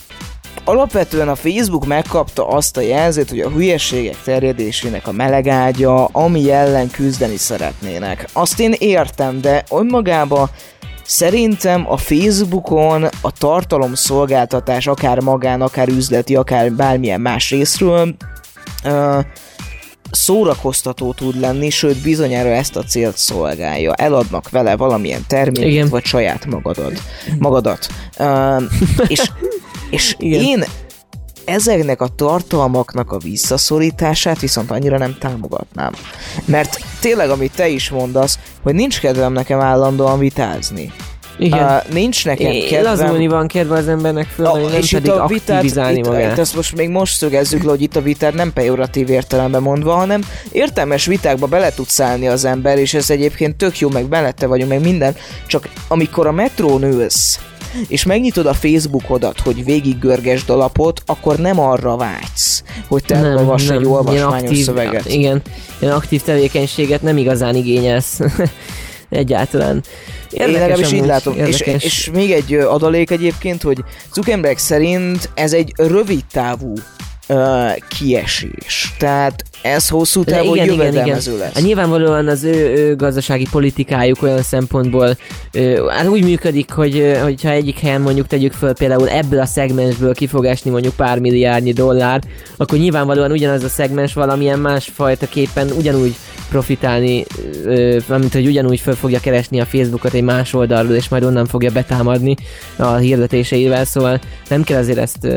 [0.64, 6.92] alapvetően a Facebook megkapta azt a jelzőt, hogy a hülyeségek terjedésének a melegágya, ami ellen
[6.92, 8.28] küzdeni szeretnének.
[8.34, 10.50] Azt én értem, de önmagában
[11.06, 18.16] szerintem a Facebookon a tartalomszolgáltatás akár magán, akár üzleti, akár bármilyen más részről
[18.84, 19.20] uh,
[20.12, 23.94] szórakoztató tud lenni, sőt bizonyára ezt a célt szolgálja.
[23.94, 25.90] Eladnak vele valamilyen terméket, Igen.
[25.90, 27.02] vagy saját magadat.
[27.40, 27.88] magadat.
[28.20, 28.64] Uh,
[29.08, 29.22] és
[29.94, 30.42] és Igen.
[30.42, 30.64] én
[31.46, 35.94] ezeknek a tartalmaknak a visszaszorítását viszont annyira nem támogatnám.
[36.46, 40.92] Mert tényleg, amit te is mondasz, hogy nincs kedvem nekem állandóan vitázni.
[41.38, 41.64] Igen.
[41.64, 42.84] Uh, nincs nekem kedvem...
[42.84, 46.32] lazulni van kedve az embernek fölmenni, nem pedig aktivizálni itt, magát.
[46.32, 49.94] itt ezt most még most szögezzük le, hogy itt a vitát nem pejoratív értelemben mondva,
[49.94, 54.48] hanem értelmes vitákba bele tudsz állni az ember, és ez egyébként tök jó, meg mellette
[54.48, 55.16] vagyunk, meg minden,
[55.48, 57.40] csak amikor a metrón ülsz,
[57.88, 63.70] és megnyitod a Facebookodat, hogy végiggörgesd a lapot, akkor nem arra vágysz, hogy te elolvass
[63.70, 65.10] egy olvasmányos szöveget.
[65.10, 65.42] Igen,
[65.80, 68.20] ilyen aktív tevékenységet nem igazán igényelsz.
[69.14, 69.84] Egyáltalán.
[70.30, 71.34] Én legalábbis így látom.
[71.38, 71.84] És, érdekes.
[71.84, 73.78] és még egy adalék egyébként, hogy
[74.14, 76.74] Zuckerberg szerint ez egy rövid távú
[77.28, 78.94] ö, kiesés.
[78.98, 80.86] Tehát ez hosszú távon igen, igen, igen.
[80.86, 81.54] jövedelmező lesz.
[81.54, 85.18] Hát nyilvánvalóan az ő, ő gazdasági politikájuk olyan szempontból
[85.52, 90.14] ő, hát úgy működik, hogy hogyha egyik helyen mondjuk tegyük föl például ebből a szegmensből
[90.14, 92.22] ki fog esni mondjuk pár milliárdnyi dollár,
[92.58, 96.16] akkor nyilvánvalóan ugyanaz a szegmens valamilyen másfajta képen ugyanúgy
[96.54, 97.26] profitálni,
[98.08, 101.72] mint hogy ugyanúgy föl fogja keresni a Facebookot egy más oldalról, és majd onnan fogja
[101.72, 102.36] betámadni
[102.76, 105.28] a hirdetéseivel, szóval nem kell azért ezt,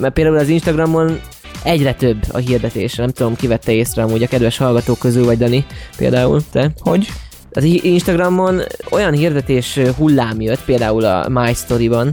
[0.00, 1.20] mert például az Instagramon
[1.62, 2.94] egyre több a hirdetés.
[2.94, 5.64] Nem tudom, ki vette észre amúgy a kedves hallgatók közül, vagy Dani
[5.96, 6.70] például, te?
[6.78, 7.08] Hogy?
[7.52, 12.12] Az Instagramon olyan hirdetés hullám jött, például a My Story-ban,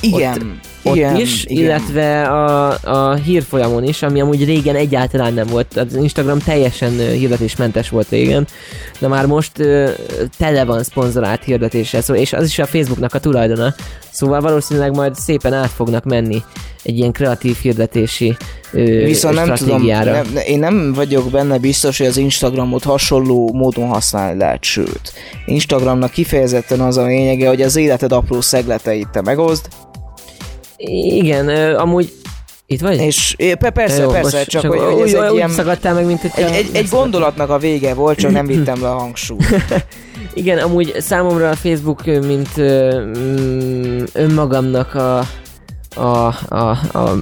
[0.00, 0.32] Igen.
[0.32, 1.64] ott igen, is, igen.
[1.64, 5.76] illetve a, a hírfolyamon is, ami amúgy régen egyáltalán nem volt.
[5.76, 8.46] Az Instagram teljesen hirdetésmentes volt régen,
[8.98, 9.90] de már most ö,
[10.38, 13.74] tele van szponzorált hirdetéssel, szóval, és az is a Facebooknak a tulajdona.
[14.10, 16.42] Szóval valószínűleg majd szépen át fognak menni
[16.82, 18.36] egy ilyen kreatív hirdetési
[18.72, 23.88] ö, Viszont nem tudom, nem, én nem vagyok benne biztos, hogy az Instagramot hasonló módon
[23.88, 25.12] használni lehet, sőt.
[25.46, 29.68] Instagramnak kifejezetten az a lényege, hogy az életed apró szegleteit te megoszd,
[30.76, 32.12] Igen, amúgy
[32.66, 33.00] itt vagy?
[33.00, 33.34] és
[33.70, 35.50] persze, Jó, persze, most csak, hogy, hogy ez egy ilyen...
[35.94, 38.98] meg, mint hogy Egy, egy, egy gondolatnak a vége volt, csak nem vittem le a
[38.98, 39.64] hangsúlyt.
[40.34, 45.18] Igen, amúgy számomra a Facebook, mint mm, önmagamnak a,
[45.94, 47.16] a, a, a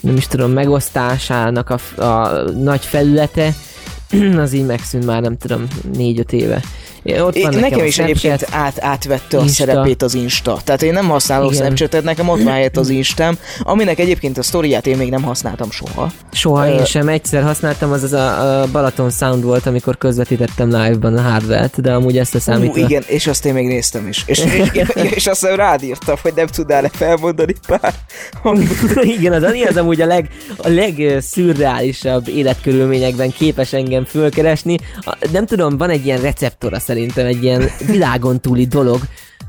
[0.00, 3.54] nem is tudom, megosztásának a, a nagy felülete,
[4.36, 6.62] az így megszűnt már nem tudom, négy-öt éve.
[7.04, 9.64] Ott van nekem, a is egyébként át, átvette a Insta.
[9.64, 10.58] szerepét az Insta.
[10.64, 11.64] Tehát én nem használok Igen.
[11.64, 15.70] Snapchatet, nekem ott van helyett az Instám, aminek egyébként a sztoriát én még nem használtam
[15.70, 16.12] soha.
[16.32, 20.68] Soha Ö, én sem egyszer használtam, az az a, a Balaton Sound volt, amikor közvetítettem
[20.68, 22.78] live-ban a hardware de amúgy ezt a Ú, számítva.
[22.78, 24.22] igen, és azt én még néztem is.
[24.26, 27.94] És, és, és, és azt hiszem rád írtam, hogy nem tudnál-e felmondani pár
[29.16, 34.78] Igen, az az amúgy a, leg, a legszürreálisabb életkörülményekben képes engem fölkeresni.
[35.00, 39.00] A, nem tudom, van egy ilyen receptora szerintem, egy ilyen világon túli dolog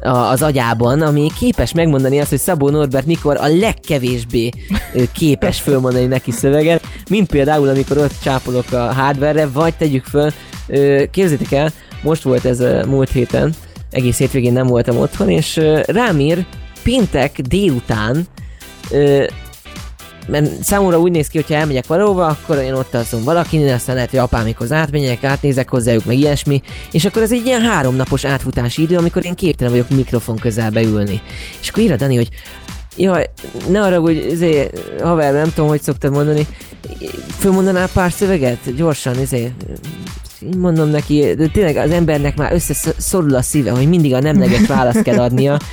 [0.01, 4.49] az agyában, ami képes megmondani azt, hogy Szabó Norbert mikor a legkevésbé
[5.13, 10.31] képes fölmondani neki szöveget, mint például, amikor ott csápolok a hardware vagy tegyük föl,
[11.11, 13.53] képzétek el, most volt ez a múlt héten,
[13.89, 16.45] egész hétvégén nem voltam otthon, és ö, rám ír
[16.83, 18.27] péntek délután
[20.27, 24.09] mert számomra úgy néz ki, hogyha elmegyek valahova, akkor én ott alszom valakinél, aztán lehet,
[24.09, 28.97] hogy apámikhoz átmegyek, átnézek hozzájuk, meg ilyesmi, és akkor ez egy ilyen háromnapos átfutási idő,
[28.97, 31.21] amikor én képtelen vagyok mikrofon közelbe ülni.
[31.61, 32.29] És akkor ír a Dani, hogy
[32.97, 33.29] Jaj,
[33.69, 34.69] ne arra, hogy izé,
[35.01, 36.47] haver, nem tudom, hogy szoktad mondani,
[37.37, 38.75] fölmondanál pár szöveget?
[38.75, 39.51] Gyorsan, izé,
[40.41, 44.67] így mondom neki, de tényleg az embernek már összeszorul a szíve, hogy mindig a nemleges
[44.67, 45.57] választ kell adnia.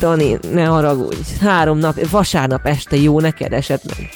[0.00, 4.08] Dani, ne haragudj, három nap, vasárnap este jó neked esetleg.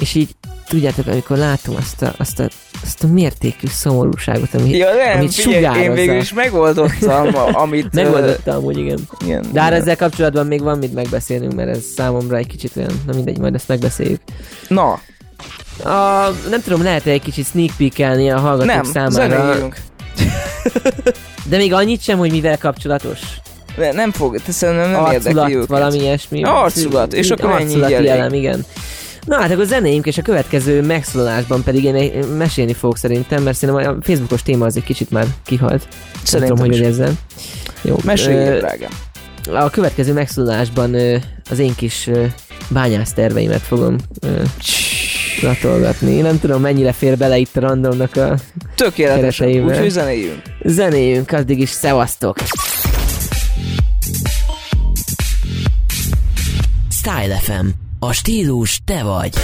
[0.00, 0.28] És így,
[0.68, 2.48] tudjátok, amikor látom azt a, azt a,
[2.82, 5.92] azt a mértékű szomorúságot, ami, Ja nem, amit figyelj, én sugározza.
[5.92, 7.28] végül is megoldottam,
[7.62, 7.92] amit...
[7.94, 8.98] Megoldottam amúgy, igen.
[9.24, 13.02] Igen, De hát ezzel kapcsolatban még van mit megbeszélnünk, mert ez számomra egy kicsit olyan,
[13.06, 14.20] na mindegy, majd ezt megbeszéljük.
[14.68, 14.90] Na,
[15.84, 19.10] A, nem tudom, lehet egy kicsit sneak peekelni a hallgatók nem, számára.
[19.44, 19.76] zenéljünk.
[21.48, 23.20] De még annyit sem, hogy mivel kapcsolatos.
[23.76, 25.68] Ne, nem fog, te szerintem nem érdekli Arculat, őket.
[25.68, 26.42] valami ilyesmi.
[26.44, 28.08] Arculat, és akkor ennyi így Arculati elég.
[28.08, 28.64] elem, igen.
[29.24, 33.96] Na hát akkor zenéljünk, és a következő megszólalásban pedig én mesélni fogok szerintem, mert szerintem
[33.98, 35.88] a Facebookos téma az egy kicsit már kihalt.
[36.22, 37.18] Szerintem nem tudom, hogy érzem.
[37.82, 37.96] Jó.
[38.04, 38.90] Mesélj, ö, drágám.
[39.64, 41.16] A következő megszólalásban ö,
[41.50, 42.24] az én kis ö,
[42.68, 44.42] bányász terveimet fogom ö,
[45.42, 46.10] latolgatni.
[46.12, 48.34] Én nem tudom, mennyire fér bele itt a randomnak a
[48.74, 49.74] Tökéletes, kereteimmel.
[49.74, 50.42] úgyhogy zenéljünk.
[50.64, 52.36] zenéjünk, addig is szevasztok!
[57.06, 57.66] Style FM.
[57.98, 59.34] A stílus te vagy.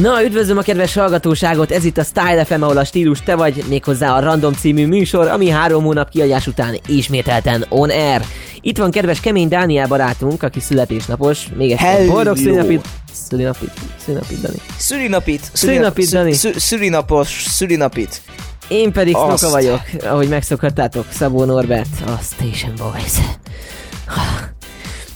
[0.00, 3.64] Na, üdvözlöm a kedves hallgatóságot, ez itt a Style FM, ahol a stílus te vagy,
[3.68, 8.22] méghozzá a Random című műsor, ami három hónap kiadás után ismételten on air.
[8.60, 12.12] Itt van kedves Kemény Dániel barátunk, aki születésnapos, még Hello.
[12.12, 12.86] boldog szülinapit,
[13.28, 13.70] szülinapit,
[14.04, 14.56] szülinapit, Dani.
[14.78, 15.50] Szülinapit.
[15.52, 16.32] Szülinapit, Dani.
[16.32, 18.20] szü- Szülinapos, szülinapit.
[18.68, 19.38] Én pedig Azt.
[19.38, 23.12] Snoka vagyok, ahogy megszokhattátok, Szabó Norbert, a Station Boys.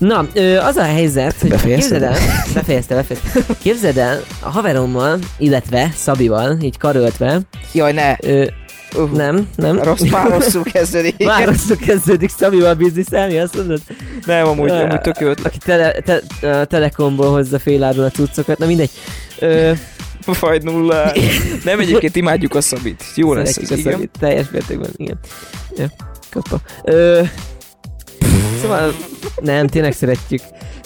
[0.06, 2.00] Na, ö, az a helyzet, hogy Befejezted?
[2.00, 3.54] képzeld el, befejezte, befejezte.
[3.62, 7.40] Képzeld el, a haverommal, illetve Szabival, így karöltve,
[7.72, 8.16] Jaj, ne.
[8.20, 8.44] ö,
[8.96, 11.24] Uh, nem, nem, Rossz, már rosszul kezdődik.
[11.26, 13.80] már rosszul kezdődik Szabival bizniszelni, azt mondod?
[14.26, 15.46] Nem, amúgy, Ö, amúgy tök jó ötlet.
[15.46, 18.90] Aki tele, te, a Telekomból hozza féláron a cuccokat, na mindegy.
[19.38, 19.72] Ö,
[20.40, 21.12] Vagy nulla.
[21.64, 23.04] Nem, egyébként imádjuk a Szabit.
[23.14, 23.92] Jó lesz ez, a igen.
[23.92, 25.18] Szabit, teljes mértékben, igen.
[25.76, 25.86] Ja,
[26.30, 26.60] kappa.
[26.84, 27.20] Ö,
[28.62, 28.94] szóval,
[29.40, 30.40] nem, tényleg szeretjük.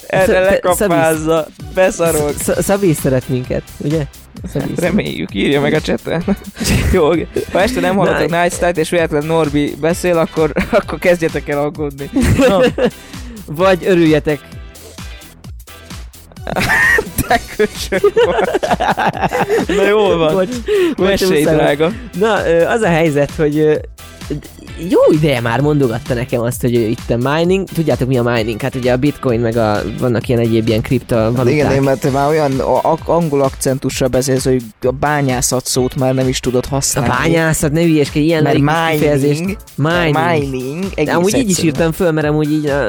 [0.06, 2.32] Erre lekapázza, beszarok.
[2.38, 4.06] Sz- Szabi szeret minket, ugye?
[4.54, 6.24] Is Reméljük, írja meg a cseten.
[6.92, 7.08] Jó,
[7.52, 12.10] ha este nem hallatok Night Style-t, és véletlen Norbi beszél, akkor, akkor kezdjetek el aggódni.
[12.38, 12.60] Na,
[13.46, 14.40] Vagy örüljetek.
[17.28, 18.12] te köcsög.
[19.66, 20.34] Na jól van.
[20.34, 20.48] Bocs,
[20.96, 21.92] Mesélj, drága.
[22.18, 22.34] Na,
[22.68, 23.80] az a helyzet, hogy
[24.88, 28.60] jó ideje már mondogatta nekem azt, hogy itt a mining, tudjátok mi a mining?
[28.60, 31.46] Hát ugye a bitcoin meg a, vannak ilyen egyéb ilyen kriptovaluták.
[31.52, 35.96] Igen, én, mert te már olyan a- a- angol akcentussal beszélsz, hogy a bányászat szót
[35.96, 37.08] már nem is tudod a használni.
[37.10, 38.60] bányászat, ne hülyeskedj, ilyen lelki
[38.92, 39.40] kifejezést.
[39.40, 40.50] mining, Mining.
[40.50, 42.86] mining, De egész amúgy így is írtam föl, mert amúgy így a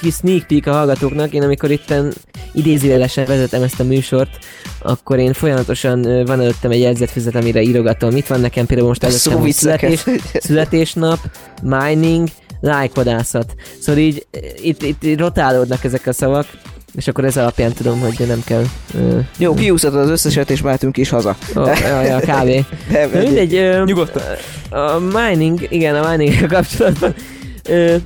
[0.00, 2.12] kis sneak peek a hallgatóknak, én amikor itten
[2.52, 4.38] idézőjelesen vezetem ezt a műsort,
[4.82, 8.12] akkor én folyamatosan van előttem egy jegyzetfüzet, amire írogatom.
[8.12, 11.18] Mit van nekem például most A előttem, születés, születésnap,
[11.62, 12.28] mining,
[12.60, 13.54] lájkodászat.
[13.80, 14.26] Szóval így
[14.62, 16.46] itt, itt, itt rotálódnak ezek a szavak,
[16.96, 18.64] és akkor ez alapján tudom, hogy nem kell...
[18.94, 21.36] Ö, Jó, kiúszhatod az összeset, és mehetünk is haza.
[21.56, 22.64] ó, ja, ja, kávé.
[23.12, 24.22] Na mindegy, ö, Nyugodtan.
[24.70, 27.14] a mining, igen, a mining kapcsolatban.
[27.68, 27.96] Ö,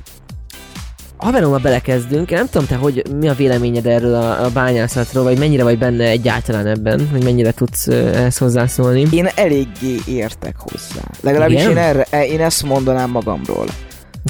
[1.17, 5.39] haverommal belekezdünk, én nem tudom te, hogy mi a véleményed erről a, a bányászatról, vagy
[5.39, 9.07] mennyire vagy benne egyáltalán ebben, hogy mennyire tudsz ehhez hozzászólni.
[9.11, 11.01] Én eléggé értek hozzá.
[11.21, 11.69] Legalábbis Igen?
[11.71, 13.65] én, erre, e- én ezt mondanám magamról.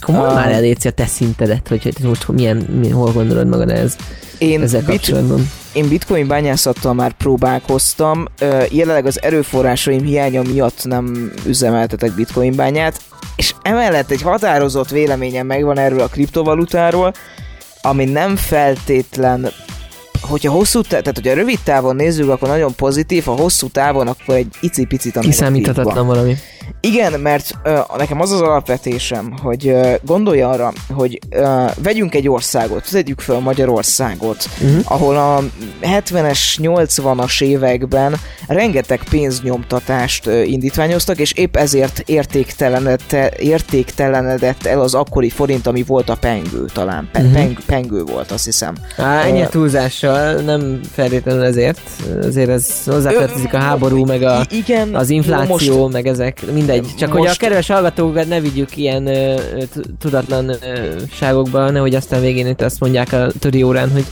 [0.02, 3.48] Akkor mondd már el, Léci, a te szintedet, hogy, hogy most milyen, mi, hol gondolod
[3.48, 3.96] magad ez,
[4.38, 5.50] Én, ezzel bit, kapcsolatban.
[5.74, 8.26] én bitcoin bányászattal már próbálkoztam,
[8.70, 13.02] jelenleg az erőforrásaim hiánya miatt nem üzemeltetek bitcoin bányát,
[13.38, 17.14] és emellett egy határozott véleményem megvan erről a kriptovalutáról,
[17.82, 19.52] ami nem feltétlen
[20.22, 24.36] hogyha hosszú, tá- tehát hogyha rövid távon nézzük, akkor nagyon pozitív, ha hosszú távon, akkor
[24.36, 25.20] egy icipicit a.
[25.20, 26.36] Kiszámíthatatlan valami.
[26.82, 32.30] Igen, mert ö, nekem az az alapvetésem, hogy ö, gondolj arra, hogy ö, vegyünk egy
[32.30, 34.82] országot, tegyük fel Magyarországot, Uh-huh.
[34.84, 35.43] ahol a
[35.82, 38.15] 70-es, 80-as években
[38.47, 46.09] rengeteg pénznyomtatást ö, indítványoztak, és épp ezért értéktelenedett, értéktelenedett el az akkori forint, ami volt
[46.09, 47.09] a pengő talán.
[47.11, 47.34] Pe- Mhm.
[47.34, 48.76] peng, pengő volt, azt hiszem.
[48.97, 51.80] Á, ennyi a túlzással, nem feltétlenül ezért.
[52.22, 56.88] Azért ez hozzátartozik a háború, meg a, igen, az infláció, most, meg ezek, mindegy.
[56.97, 59.41] Csak hogy a most- kedves hallgatókat ne vigyük ilyen ö,
[59.99, 64.05] tudatlanságokba, nehogy aztán végén itt azt mondják a töri órán, hogy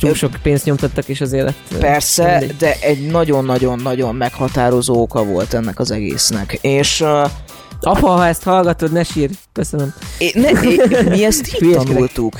[0.00, 1.54] túl sok pénzt nyomtattak, és azért lett...
[1.74, 2.56] ö, Persze, mindegy.
[2.56, 6.58] de egy nagyon-nagyon-nagyon meghatározó oka volt ennek az egésznek.
[6.60, 7.30] És uh,
[7.84, 9.32] Apa, ha ezt hallgatod, ne sírj.
[9.52, 9.94] Köszönöm.
[10.18, 12.34] é, ne, é, mi ezt így tanultuk.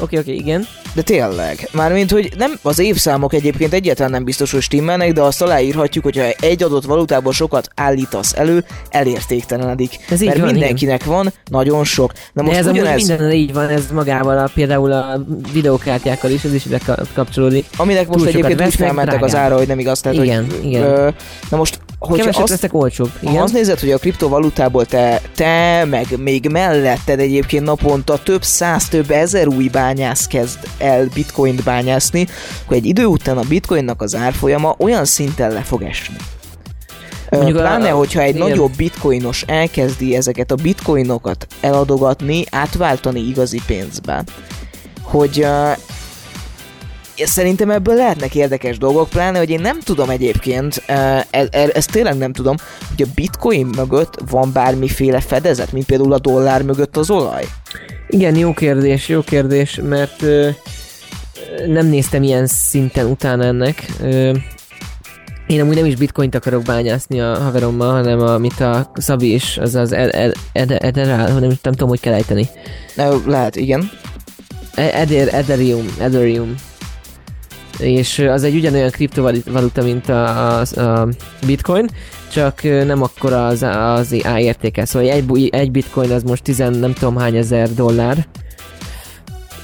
[0.00, 0.66] Oké, oké, igen.
[0.94, 1.68] De tényleg.
[1.72, 6.24] Mármint, hogy nem, az évszámok egyébként egyáltalán nem biztos, hogy stimmelnek, de azt aláírhatjuk, hogyha
[6.40, 9.96] egy adott valutából sokat állítasz elő, elértéktelenedik.
[10.10, 12.12] Ez így Mert van, mindenkinek van nagyon sok.
[12.12, 15.20] Na De most ez amúgy ugyanez, minden így van, ez magával a, például a
[15.52, 17.66] videókártyákkal is, ez is ide ka- kapcsolódik.
[17.76, 20.00] aminek most túl egyébként úgy felmentek az ára, hogy nem igaz.
[20.00, 20.82] Tehát, Igen, hogy, igen.
[20.82, 21.08] Ö,
[21.50, 23.10] na most, hogyha Kevesek azt lesznek olcsóbb.
[23.24, 23.42] Ha Igen.
[23.42, 29.10] azt nézed, hogy a kriptovalutából te, te, meg még melletted egyébként naponta több száz, több
[29.10, 32.26] ezer új bányász kezd el bitcoint bányászni,
[32.64, 36.16] akkor egy idő után a bitcoinnak az árfolyama olyan szinten le fog esni.
[37.30, 38.48] Mondjuk a- Pláne, hogyha egy igen.
[38.48, 44.24] nagyobb bitcoinos elkezdi ezeket a bitcoinokat eladogatni, átváltani igazi pénzbe,
[45.02, 45.46] hogy
[47.24, 50.94] szerintem ebből lehetnek érdekes dolgok, pláne, hogy én nem tudom egyébként, uh,
[51.30, 52.56] e- e- ezt tényleg nem tudom,
[52.96, 57.44] hogy a bitcoin mögött van bármiféle fedezet, mint például a dollár mögött az olaj.
[58.08, 60.48] Igen, jó kérdés, jó kérdés, mert ö,
[61.66, 63.86] nem néztem ilyen szinten utána ennek.
[64.02, 64.32] Ö,
[65.46, 69.74] én amúgy nem is bitcoint akarok bányászni a haverommal, hanem amit a Szabi is, az
[69.74, 72.48] az ed, ed, ed, Ederál, nem, nem tudom, hogy kell ejteni.
[73.26, 73.90] Lehet, igen.
[74.74, 76.54] E- Eder, Ethereum, Ethereum.
[77.78, 81.08] És az egy ugyanolyan kriptovaluta, mint a, a, a
[81.46, 81.88] bitcoin,
[82.32, 84.84] csak nem akkor az, az A értéke.
[84.84, 88.26] Szóval egy, egy bitcoin az most 10 nem tudom hány ezer dollár.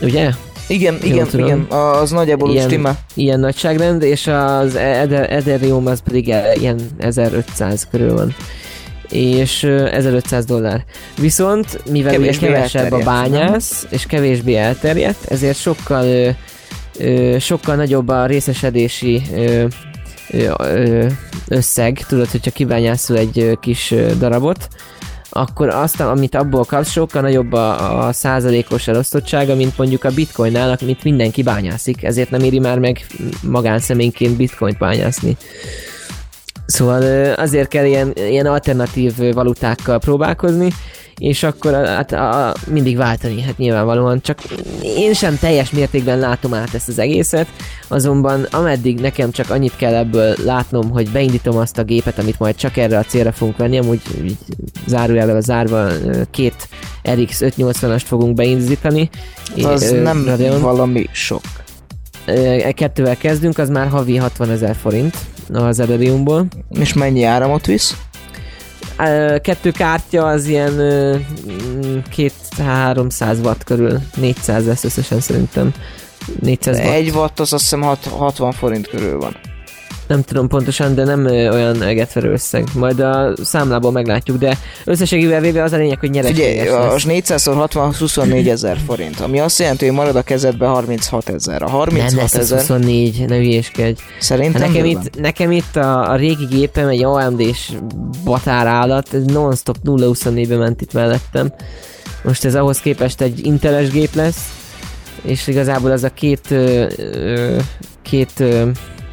[0.01, 0.31] Ugye?
[0.69, 1.47] Igen, Jól igen, tudom.
[1.47, 2.99] igen, az nagyjából Ilyen- stimmel.
[3.15, 8.35] Ilyen nagyságrend, és az Eder- Ethereum az pedig e- ilyen 1500 körül van.
[9.11, 10.85] És ö, 1500 dollár.
[11.19, 16.37] Viszont, mivel ugye Kevésbé kevesebb a bányász, és kevésbé elterjedt, ezért sokkal
[17.39, 19.67] sokkal nagyobb a részesedési ö,
[20.31, 21.07] ö,
[21.49, 24.69] összeg, tudod, hogyha kibányászol egy kis darabot,
[25.35, 30.77] akkor azt, amit abból kapsz, sokkal nagyobb a, a százalékos elosztottsága, mint mondjuk a bitcoinnál,
[30.81, 33.07] amit mindenki bányászik, ezért nem éri már meg
[33.43, 35.37] magánszemélyként bitcoint bányászni.
[36.67, 40.73] Szóval azért kell ilyen, ilyen alternatív valutákkal próbálkozni,
[41.23, 44.39] és akkor hát a, a, mindig váltani, hát nyilvánvalóan, csak
[44.83, 47.47] én sem teljes mértékben látom át ezt az egészet,
[47.89, 52.55] azonban ameddig nekem csak annyit kell ebből látnom, hogy beindítom azt a gépet, amit majd
[52.55, 54.37] csak erre a célra fogunk venni, amúgy így
[54.87, 55.89] zárójelvel zárva
[56.31, 56.69] két
[57.11, 59.11] RX 580-ast fogunk beindítani.
[59.63, 60.61] Az Ö, nem Radeon.
[60.61, 61.43] valami sok.
[62.25, 65.17] E kettővel kezdünk, az már havi 60 ezer forint
[65.53, 66.47] az Ethereumból.
[66.71, 67.97] És mennyi áramot visz?
[69.41, 71.17] Kettő kártya az ilyen ö,
[71.51, 75.73] mm, két 300 watt körül, 400 lesz összesen szerintem.
[76.41, 76.89] 400 watt.
[76.89, 79.37] Egy watt az azt hiszem hat- 60 forint körül van.
[80.13, 82.65] Nem tudom pontosan, de nem olyan egetverő összeg.
[82.75, 86.95] Majd a számlából meglátjuk, de összességével véve az a lényeg, hogy nyereséges lesz.
[86.95, 91.29] az 400 60 az 24 ezer forint, ami azt jelenti, hogy marad a kezedbe 36
[91.29, 91.63] ezer.
[91.63, 94.01] A Nem 36 lesz az ezer 24, ne hülyéskedj.
[94.21, 95.03] szerintem Hát nekem, bőven.
[95.03, 97.71] itt, nekem itt a, a régi gépem egy AMD-s
[98.25, 101.53] batár állat, ez non-stop 0-24-be ment itt mellettem.
[102.23, 104.53] Most ez ahhoz képest egy inteles gép lesz,
[105.23, 107.57] és igazából az a két, ö, ö,
[108.03, 108.69] két, ö,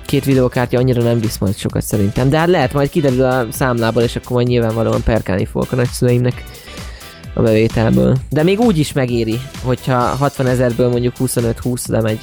[0.10, 2.30] két videókártya annyira nem visz majd sokat szerintem.
[2.30, 6.44] De hát lehet, majd kiderül a számlából, és akkor majd nyilvánvalóan perkálni fogok a nagyszüleimnek
[7.34, 8.18] a bevételből.
[8.30, 12.20] De még úgy is megéri, hogyha 60 ezerből mondjuk 25-20 lemegy.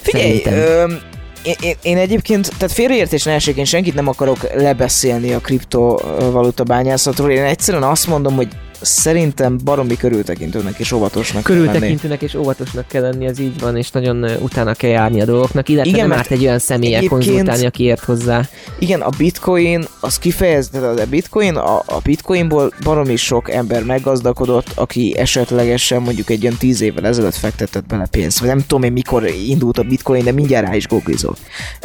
[0.00, 0.92] Figyelj, ö,
[1.42, 6.64] én, én, én egyébként, tehát félreértés ne essék, én senkit nem akarok lebeszélni a kriptovaluta
[6.64, 8.48] bányászatról, én egyszerűen azt mondom, hogy
[8.80, 11.56] szerintem baromi körültekintőnek és óvatosnak kell.
[11.56, 15.68] Körültekintőnek és óvatosnak kell lenni, ez így van, és nagyon utána kell járni a dolgoknak,
[15.68, 18.48] illetve Igen, nem árt egy olyan egyébként- konzultálni, aki ért hozzá.
[18.78, 25.14] Igen, a bitcoin, az kifejezetten a bitcoin, a, a bitcoinból baromi sok ember meggazdagodott, aki
[25.18, 29.26] esetlegesen mondjuk egy olyan tíz évvel ezelőtt fektetett bele pénzt, vagy nem tudom én mikor
[29.26, 31.36] indult a bitcoin, de mindjárt rá is googlizok.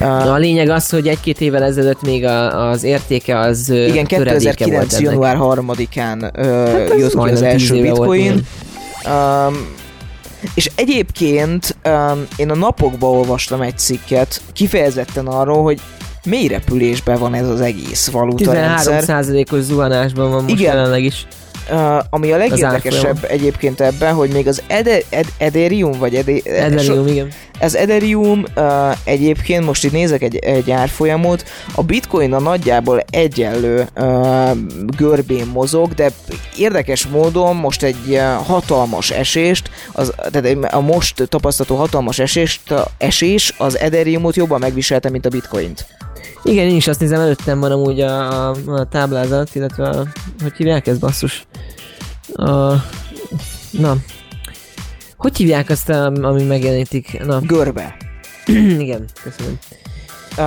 [0.02, 4.54] Uh, a lényeg az, hogy egy-két évvel ezelőtt még a, az értéke az igen, töredéke
[4.54, 4.91] 2009.
[4.91, 8.46] volt január 3-án uh, Hát jött ki az első volt, bitcoin.
[9.06, 9.74] Um,
[10.54, 15.82] és egyébként um, én a napokban olvastam egy cikket, kifejezetten arról, hogy
[16.26, 19.04] mély repülésben van ez az egész valuta rendszer.
[19.08, 20.56] 13%-os zuhanásban van most.
[20.60, 20.76] Igen.
[20.76, 21.28] jelenleg is.
[21.72, 27.07] Uh, ami a legérdekesebb egyébként ebben, hogy még az Ede, Ed, Ethereum, vagy Ede, Ethereum,
[27.07, 27.32] igen.
[27.59, 31.45] ez Ethereum uh, egyébként, most itt nézek egy, egy árfolyamot,
[31.76, 34.51] a bitcoin a nagyjából egyenlő uh,
[34.97, 36.11] görbén mozog, de
[36.57, 42.88] érdekes módon most egy uh, hatalmas esést, az, tehát a most tapasztalható hatalmas esést, a
[42.97, 45.86] esés az Ethereumot jobban megviselte, mint a bitcoint.
[46.43, 50.05] Igen, én is azt nézem, előttem van amúgy a, a, a táblázat, illetve a,
[50.41, 51.47] hogy hívják ezt basszus?
[52.34, 52.73] A,
[53.71, 53.95] na,
[55.17, 57.26] hogy hívják azt, a, ami megjelenítik?
[57.26, 57.95] Na, Görbe.
[58.86, 59.59] igen, köszönöm.
[60.38, 60.41] Uh,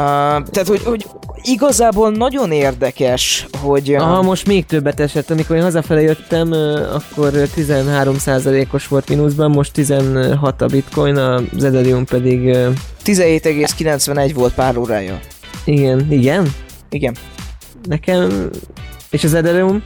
[0.50, 1.06] tehát, hogy, hogy
[1.42, 3.90] igazából nagyon érdekes, hogy...
[3.90, 5.30] uh, Aha, most még többet esett.
[5.30, 6.52] Amikor én hazafele jöttem,
[6.92, 12.70] akkor ö, 13%-os volt mínuszban, most 16 a bitcoin, az Ethereum pedig ö,
[13.04, 15.20] 17,91 volt pár órája.
[15.68, 16.52] Igen, igen,
[16.90, 17.16] Igen.
[17.88, 18.48] nekem
[19.10, 19.82] és az Ethereum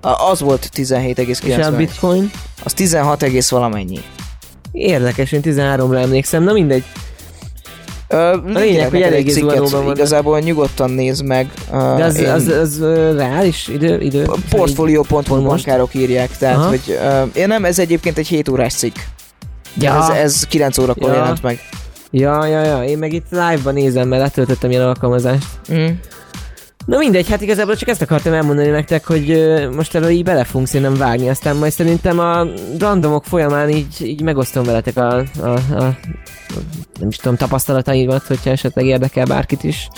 [0.00, 1.74] A- Az volt és a 17,91.
[1.76, 2.30] bitcoin.
[2.64, 4.00] Az 16 egész valamennyi.
[4.72, 6.84] Érdekes, én 13-ra emlékszem, na mindegy.
[8.08, 9.94] Ö, lényeg, hogy eléggé zuhanóban van.
[9.96, 11.50] Igazából nyugodtan nézd meg.
[11.72, 14.00] Uh, De az, az, az ö, reális idő?
[14.00, 16.68] idő Portfolio.hu bankárok írják, tehát Aha.
[16.68, 18.96] hogy uh, én nem, ez egyébként egy 7 órás cikk.
[19.78, 19.96] Ja.
[19.96, 21.14] Ez, ez 9 órakor Ja.
[21.16, 21.60] jelent meg.
[22.10, 25.46] Ja, ja, ja, én meg itt live-ban nézem, mert letöltöttem ilyen alkalmazást.
[25.72, 25.86] Mm.
[26.86, 30.44] Na mindegy, hát igazából csak ezt akartam elmondani nektek, hogy ö, most erről így bele
[30.44, 32.46] fogunk szerintem vágni, aztán majd szerintem a
[32.78, 35.96] randomok folyamán így, így megosztom veletek a, a, a,
[37.00, 39.88] nem is tudom, tapasztalataimat, hogyha esetleg érdekel bárkit is.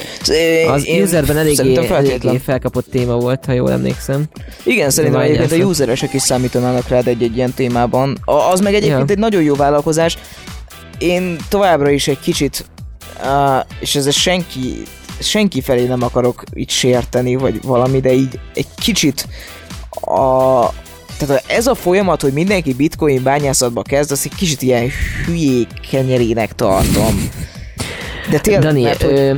[0.69, 4.25] Az Én userben eléggé, eléggé felkapott téma volt, ha jól emlékszem.
[4.65, 8.17] Igen, szerintem egyébként a useresek is számítanának rád egy-egy ilyen témában.
[8.25, 9.15] A- Az meg egyébként Ja.
[9.15, 10.19] egy nagyon jó vállalkozás.
[11.03, 12.67] Én továbbra is egy kicsit,
[13.25, 14.83] uh, és ez senki,
[15.19, 19.29] senki felé nem akarok itt sérteni, vagy valami, de így egy kicsit
[20.01, 20.69] a,
[21.19, 24.91] tehát ez a folyamat, hogy mindenki bitcoin bányászatba kezd, azt egy kicsit ilyen
[25.27, 27.31] hülyék kenyerének tartom.
[28.31, 29.37] De tényleg, Dani, mert, hogy ö,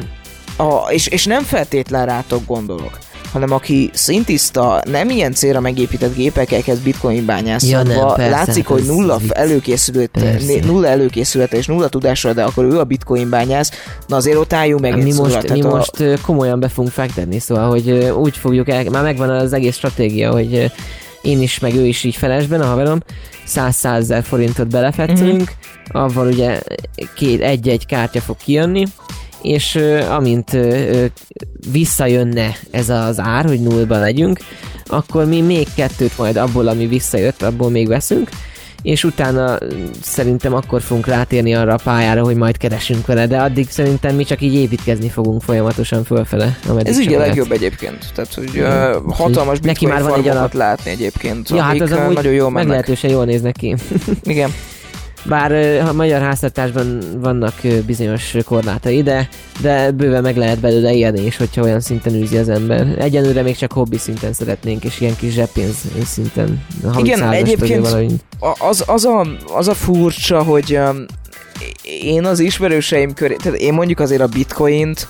[0.57, 2.99] a, és, és nem feltétlen rátok gondolok,
[3.35, 8.69] hanem aki szintiszta, nem ilyen célra megépített gépekkel kezd bitcoin Ja, bányászatba, nem, persze, látszik,
[8.69, 10.65] hát hogy nulla előkészület, Persze.
[10.65, 13.71] nulla előkészülete és nulla tudásra, de akkor ő a bitcoin bányász,
[14.07, 16.93] na azért ott álljunk meg mi egy most, szóra, mi a- most komolyan be fogunk
[16.93, 20.73] fektetni, szóval, hogy úgy fogjuk el, már megvan az egész stratégia, hogy
[21.23, 22.99] én is, meg ő is így felesben, a haverom,
[23.45, 25.41] 100 ezer forintot belefetszünk,
[25.93, 25.97] Mhm.
[26.03, 26.61] avval ugye
[27.17, 28.85] két, egy-egy kártya fog kijönni,
[29.45, 29.79] és
[30.11, 30.57] amint
[31.73, 34.39] visszajönne ez az ár, hogy nullba legyünk,
[34.87, 38.29] akkor mi még kettőt majd abból, ami visszajött, abból még veszünk,
[38.83, 39.59] és utána
[40.03, 44.25] szerintem akkor fogunk rátérni arra a pályára, hogy majd keresünk vele, de addig szerintem mi
[44.25, 46.59] csak így építkezni fogunk folyamatosan fölfele.
[46.83, 50.53] Ez ugye a legjobb egyébként, tehát hogy uh, hatalmas Neki már van egy alap.
[50.53, 52.67] látni egyébként, Ja, hát az amúgy nagyon jól mennek.
[52.67, 53.75] meglehetősen jól néznek ki.
[54.23, 54.51] Igen.
[55.25, 57.55] Bár ö, a magyar háztartásban vannak
[57.87, 59.29] bizonyos korlátai, de,
[59.61, 62.87] de bőven meg lehet belőle élni is, hogyha olyan szinten űzi az ember.
[62.99, 66.65] Egyenlőre még csak hobbi szinten szeretnénk, és ilyen kis zseppénz szinten.
[66.99, 67.87] Igen, egyébként
[68.59, 70.79] az, az, a, az a furcsa, hogy
[72.03, 75.09] én az ismerőseim köré, tehát én mondjuk azért a bitcoint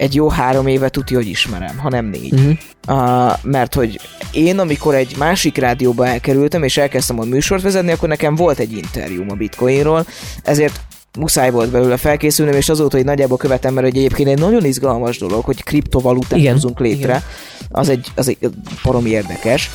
[0.00, 2.32] egy jó három éve tudja, hogy ismerem, ha nem négy.
[2.32, 2.56] Uh-huh.
[2.88, 4.00] Uh, mert hogy
[4.32, 8.72] én, amikor egy másik rádióba elkerültem, és elkezdtem a műsort vezetni, akkor nekem volt egy
[8.72, 10.06] interjúm a bitcoinról,
[10.42, 10.80] ezért
[11.18, 15.44] muszáj volt belőle felkészülnöm, és azóta, hogy nagyjából követem, mert egyébként egy nagyon izgalmas dolog,
[15.44, 17.02] hogy kriptovalutát Igen, hozunk létre.
[17.02, 17.22] igen.
[17.68, 18.38] Az egy, az egy
[18.82, 19.70] baromi érdekes.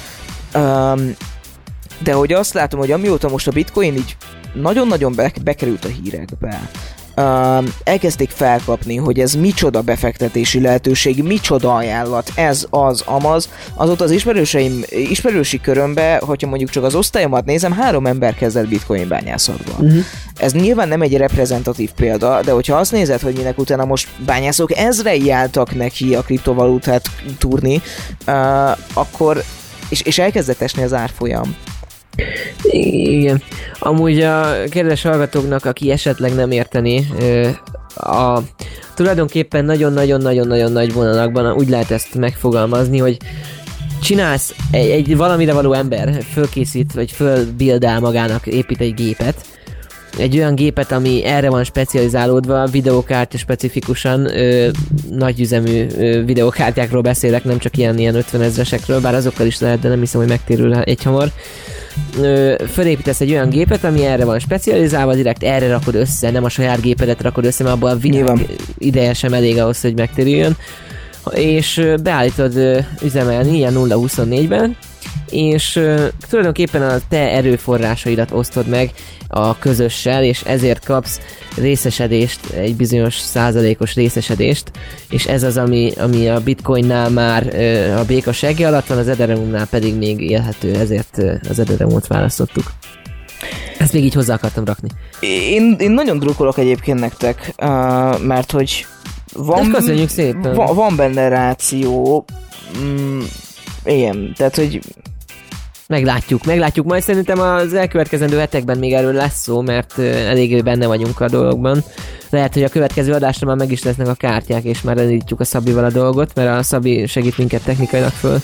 [0.55, 1.15] Um,
[2.03, 4.17] de hogy azt látom, hogy amióta most a bitcoin így
[4.53, 6.69] nagyon-nagyon be, bekerült a hírekbe,
[7.17, 14.11] um, elkezdték felkapni, hogy ez micsoda befektetési lehetőség, micsoda ajánlat, ez az, amaz, azóta az
[14.11, 19.71] ismerőseim, ismerősi körömbe, hogyha mondjuk csak az osztályomat nézem, három ember kezdett bitcoin bányászatba.
[19.71, 20.03] Uh-huh.
[20.37, 24.77] Ez nyilván nem egy reprezentatív példa, de hogyha azt nézed, hogy minek utána most bányászok
[24.77, 27.81] ezrei álltak neki a kriptovalutát túrni,
[28.27, 29.43] uh, akkor
[29.89, 31.55] és, és elkezdett esni az árfolyam.
[32.63, 33.41] Igen.
[33.79, 37.07] Amúgy a kedves hallgatóknak, aki esetleg nem érteni,
[37.95, 38.39] a,
[38.95, 43.17] tulajdonképpen nagyon-nagyon-nagyon-nagyon nagy vonalakban úgy lehet ezt megfogalmazni, hogy
[44.01, 49.35] csinálsz egy, egy valamire való ember, fölkészít, vagy fölbildál magának, épít egy gépet,
[50.17, 54.69] egy olyan gépet, ami erre van specializálódva, videokártya specifikusan, ö,
[55.09, 59.89] nagyüzemű ö, videokártyákról beszélek, nem csak ilyen, ilyen 50 ezresekről, bár azokkal is lehet, de
[59.89, 61.23] nem hiszem, hogy megtérül egy hamar.
[61.23, 61.74] Ö,
[62.71, 66.81] fölépítesz egy olyan gépet, ami erre van specializálva, direkt erre rakod össze, nem a saját
[66.81, 68.45] gépedet rakod össze, mert abban a világ Nyilván.
[68.77, 70.57] ideje sem elég ahhoz, hogy megtérüljön.
[71.33, 74.77] És ö, beállítod ö, üzemelni ilyen 0-24-ben,
[75.29, 78.91] és ö, tulajdonképpen a te erőforrásaidat osztod meg
[79.37, 81.19] a közössel, és ezért kapsz
[81.55, 84.71] részesedést, egy bizonyos százalékos részesedést,
[85.09, 87.43] és ez az, ami, ami a bitcoinnál már
[87.97, 91.17] a béka segge alatt van, az Ethereumnál pedig még élhető, ezért
[91.49, 92.71] az Ethereumot választottuk.
[93.77, 94.87] Ezt még így hozzá akartam rakni.
[95.19, 97.67] Én, én nagyon drukkolok egyébként nektek, uh,
[98.21, 98.85] mert hogy
[99.33, 100.53] van, köszönjük szépen.
[100.53, 102.25] van, van benne ráció,
[102.79, 103.21] mm,
[103.85, 104.79] igen, tehát hogy
[105.87, 106.85] Meglátjuk, meglátjuk.
[106.85, 111.83] Majd szerintem az elkövetkezendő hetekben még erről lesz szó, mert eléggé benne vagyunk a dologban.
[112.29, 115.43] Lehet, hogy a következő adásra már meg is lesznek a kártyák, és már elindítjuk a
[115.43, 118.39] Szabival a dolgot, mert a Szabi segít minket technikailag föl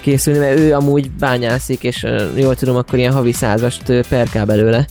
[0.00, 4.86] készülni, mert ő amúgy bányászik, és jól tudom, akkor ilyen havi százast ö, perkál belőle.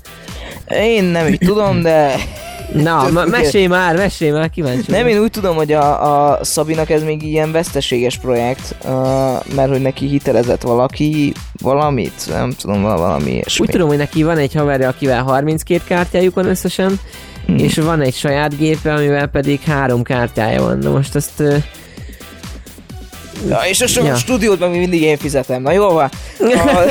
[0.70, 2.16] én nem így tudom, de
[2.74, 6.90] Na, ma- mesélj már, mesélj már, kíváncsi nem, én úgy tudom, hogy a, a Szabinak
[6.90, 8.92] ez még ilyen veszteséges projekt, uh,
[9.56, 13.66] mert hogy neki hitelezett valaki valamit, nem tudom, vala- valami ilyesmi.
[13.66, 17.00] Úgy tudom, hogy neki van egy haverja, akivel 32 kártyájuk van összesen,
[17.46, 17.58] Hmm.
[17.58, 20.78] és van egy saját gépe, amivel pedig három kártyája van.
[20.78, 21.56] Na most azt ö,
[23.50, 24.16] Ja, és a so- Ja.
[24.16, 26.10] stúdiót meg mindig én fizetem, na jó van.
[26.40, 26.82] A,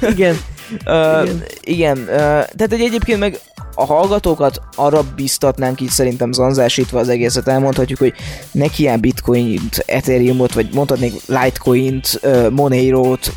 [0.14, 0.38] igen,
[0.86, 1.42] Uh, Igen.
[1.60, 3.38] igen, uh, tehát egy egyébként meg
[3.80, 8.12] a hallgatókat arra biztatnánk így szerintem zanzásítva az egészet, elmondhatjuk, hogy
[8.52, 12.20] ne ilyen bitcoint, ethereumot, vagy mondhatnék litecoint,
[12.50, 13.32] monero-t,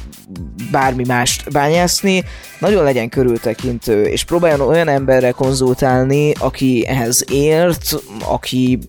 [0.71, 2.23] bármi mást bányászni,
[2.59, 8.79] nagyon legyen körültekintő, és próbáljon olyan emberre konzultálni, aki ehhez ért, aki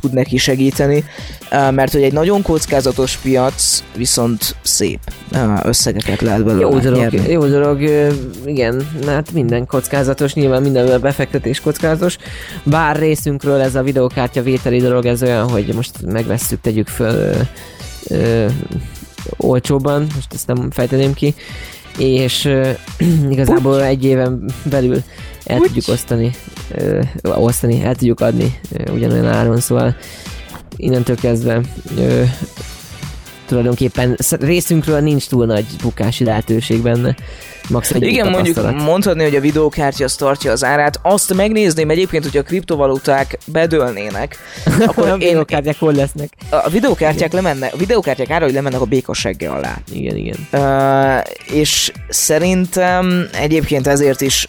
[0.00, 1.04] tud neki segíteni,
[1.50, 4.98] ö, mert hogy egy nagyon kockázatos piac, viszont szép
[5.32, 7.30] ö, összegeket lehet belőle Jó dolog, nyerni.
[7.32, 8.08] jó dolog, ö,
[8.44, 12.16] igen, hát minden kockázatos, nyilván minden befektetés kockázatos.
[12.62, 17.34] Bár részünkről ez a videokártya vételi dolog, ez olyan, hogy most megvesszük, tegyük föl
[18.08, 18.46] ö,
[19.36, 21.34] olcsóban, most ezt nem fejteném ki,
[21.98, 22.70] és ö,
[23.30, 25.02] igazából egy éven belül
[25.44, 25.66] el Úgy.
[25.66, 26.30] tudjuk osztani,
[26.70, 29.96] ö, osztani, el tudjuk adni ö, ugyanolyan áron, szóval
[30.76, 31.60] innentől kezdve
[31.98, 32.22] ö,
[33.46, 37.16] tulajdonképpen sz- részünkről nincs túl nagy bukási lehetőség benne.
[37.68, 40.98] Max egy Igen, mondjuk mondhatni, hogy a videókártya az tartja az árát.
[41.02, 44.38] Azt megnézném egyébként, hogy a kriptovaluták bedőlnének,
[44.86, 46.32] akkor a én, videókártyák hol lesznek?
[46.50, 49.78] a videókártyák lemennek, a videókártyák ára, hogy lemennek a békasegge alá.
[49.92, 50.48] Igen, igen.
[50.52, 54.46] Uh, és szerintem egyébként ezért is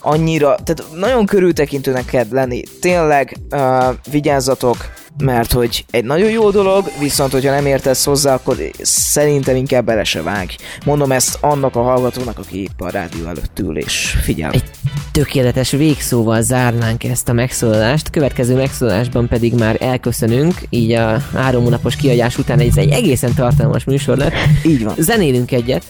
[0.00, 2.62] annyira, tehát nagyon körültekintőnek kell lenni.
[2.80, 4.76] Tényleg uh, vigyázzatok,
[5.18, 10.04] mert hogy egy nagyon jó dolog, viszont hogyha nem értesz hozzá, akkor szerintem inkább bele
[10.04, 10.56] se vágj.
[10.84, 14.50] Mondom ezt annak a hallgatónak, aki épp a rádió előtt ül és figyel.
[14.50, 14.70] Egy
[15.12, 21.96] tökéletes végszóval zárnánk ezt a megszólalást, következő megszólalásban pedig már elköszönünk, így a három hónapos
[21.96, 24.34] kiadás után ez egy egészen tartalmas műsor lett.
[24.64, 24.94] Így van.
[24.98, 25.84] Zenélünk egyet,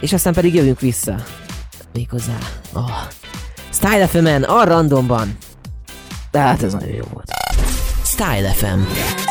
[0.00, 1.24] és aztán pedig jövünk vissza.
[1.92, 2.38] Méghozzá
[2.74, 2.80] a
[3.72, 5.36] Style FM-en, a randomban.
[6.30, 7.30] De hát ez nagyon jó volt.
[8.04, 9.21] Style FM.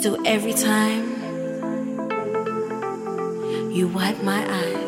[0.00, 1.04] Still, every time
[3.70, 4.78] you wipe my eye,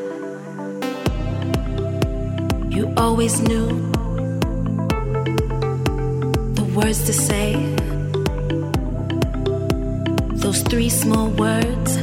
[2.71, 3.69] you always knew
[6.55, 7.57] the words to say.
[10.37, 11.99] Those three small words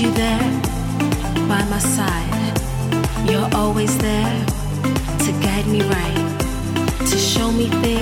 [0.00, 0.38] you there
[1.48, 2.60] by my side,
[3.30, 4.46] you're always there
[5.20, 7.95] to guide me right, to show me things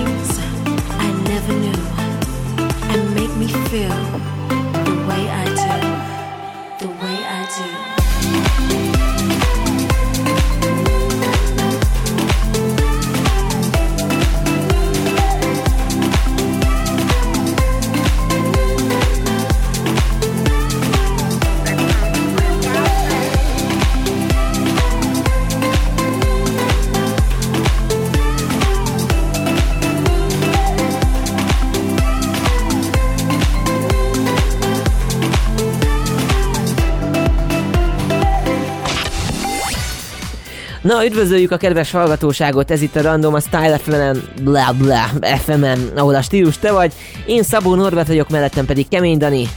[40.85, 45.91] Na, üdvözöljük a kedves hallgatóságot, ez itt a Random, a Style FM-en, bla bla, FM-en,
[45.97, 46.93] ahol a stílus te vagy.
[47.27, 49.49] Én Szabó Norbert vagyok, mellettem pedig Kemény Dani.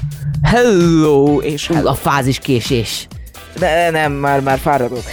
[0.41, 1.39] Hello!
[1.39, 1.89] És hello.
[1.89, 3.07] a fázis késés.
[3.59, 5.03] De nem, már, már fáradok.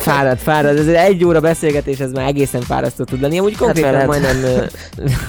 [0.00, 3.38] Fárad, fárad, ez egy óra beszélgetés, ez már egészen fárasztó tud lenni.
[3.38, 4.06] Amúgy konkrétan veled.
[4.06, 4.66] majdnem...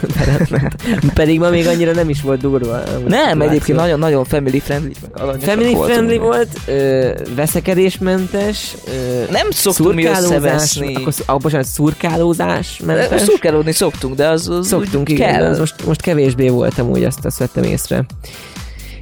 [1.14, 2.84] pedig ma még annyira nem is volt durva.
[3.08, 4.92] Nem, egyébként nagyon-nagyon family friendly.
[5.40, 10.96] Family friendly volt, ö, veszekedésmentes, ö, Nem szoktunk mi összeveszni.
[10.96, 13.22] akkor, ah, bocsánat, szurkálózás mentes.
[13.22, 15.50] Szurkálódni szoktunk, de az, az Szoktunk, igen, kell.
[15.50, 18.04] az most, most kevésbé voltam úgy, azt, azt vettem észre.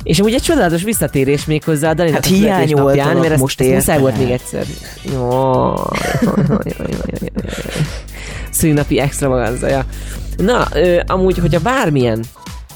[0.10, 3.62] És amúgy egy csodálatos visszatérés még hozzá a Daninak Hát születésnapján, hiányoltalak, mert ezt, most
[3.62, 4.66] ezt muszáj volt még egyszer.
[5.14, 5.74] Jó.
[8.52, 9.86] Szülinapi extravaganzaja.
[10.38, 12.24] Na, ö, amúgy, hogyha bármilyen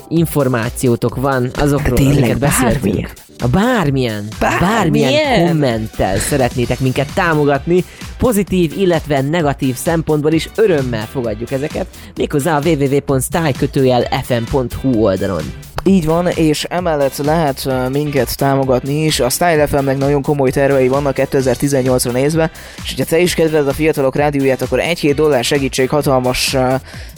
[0.07, 2.81] információtok van azokról, tényleg amiket beszéltünk.
[2.81, 3.09] bármilyen.
[3.37, 4.69] A bármilyen, Bármilyen.
[4.69, 7.83] bármilyen kommenttel szeretnétek minket támogatni,
[8.17, 15.43] pozitív, illetve negatív szempontból is örömmel fogadjuk ezeket, méghozzá a www.style-fm.hu oldalon.
[15.85, 19.19] Így van, és emellett lehet minket támogatni is.
[19.19, 22.51] A Style FM-nek nagyon komoly tervei vannak 2018-ra nézve,
[22.83, 26.57] és hogyha te is kedveled a fiatalok rádióját, akkor 1-7 dollár segítség hatalmas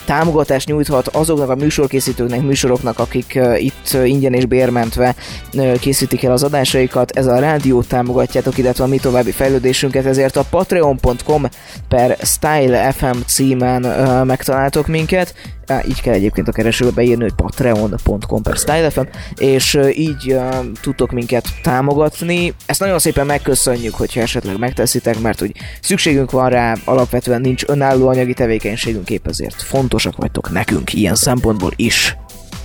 [0.06, 5.16] támogatást nyújthat azoknak a műsorkészítőknek, műsoroknak, akik itt ingyen és bérmentve
[5.80, 7.18] készítik el az adásaikat.
[7.18, 11.44] Ez a rádiót támogatjátok, illetve a mi további fejlődésünket, ezért a patreon.com
[11.88, 13.82] per Style FM címen
[14.26, 15.34] megtaláltok minket.
[15.68, 19.06] Á, így kell egyébként a keresőbe beírni, hogy patreon.com per Style FM,
[19.36, 20.50] és így ö,
[20.82, 22.54] tudtok minket támogatni.
[22.66, 25.52] Ezt nagyon szépen megköszönjük, hogyha esetleg megteszitek, mert hogy
[25.82, 31.72] szükségünk van rá, alapvetően nincs önálló anyagi tevékenységünk, épp ezért fontosak vagytok nekünk ilyen szempontból
[31.76, 32.18] is.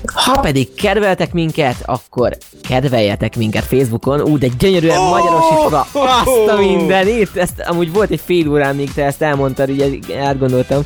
[0.04, 2.36] Ha pedig kedveltek minket, akkor
[2.68, 4.20] kedveljetek minket Facebookon.
[4.20, 5.10] Ú, de gyönyörűen oh!
[5.10, 5.86] magyarosítva.
[5.92, 7.36] Azt a mindenit!
[7.36, 10.82] Ezt amúgy volt egy fél órán, míg te ezt elmondtad, így átgondoltam.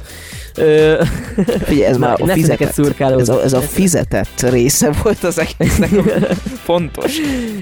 [1.64, 5.38] Figyelj, ez Na, már a ne fizetett, ez a, ez a fizetett része volt az
[5.38, 5.90] egésznek.
[6.64, 7.12] Fontos.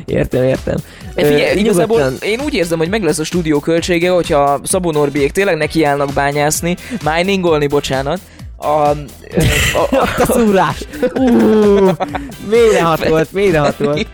[0.07, 0.77] Értem, értem.
[1.15, 4.91] Ö, Figyelj, igazából nyugodtan- én úgy érzem, hogy meg lesz a stúdió költsége, hogyha Szabó
[4.91, 8.21] Norbiék tényleg nekiállnak bányászni, miningolni, bocsánat,
[8.57, 8.97] a, a,
[9.91, 10.85] a, a szúrás.
[11.15, 11.29] Ú,
[12.51, 14.07] mélyrehatott, mélyrehatott.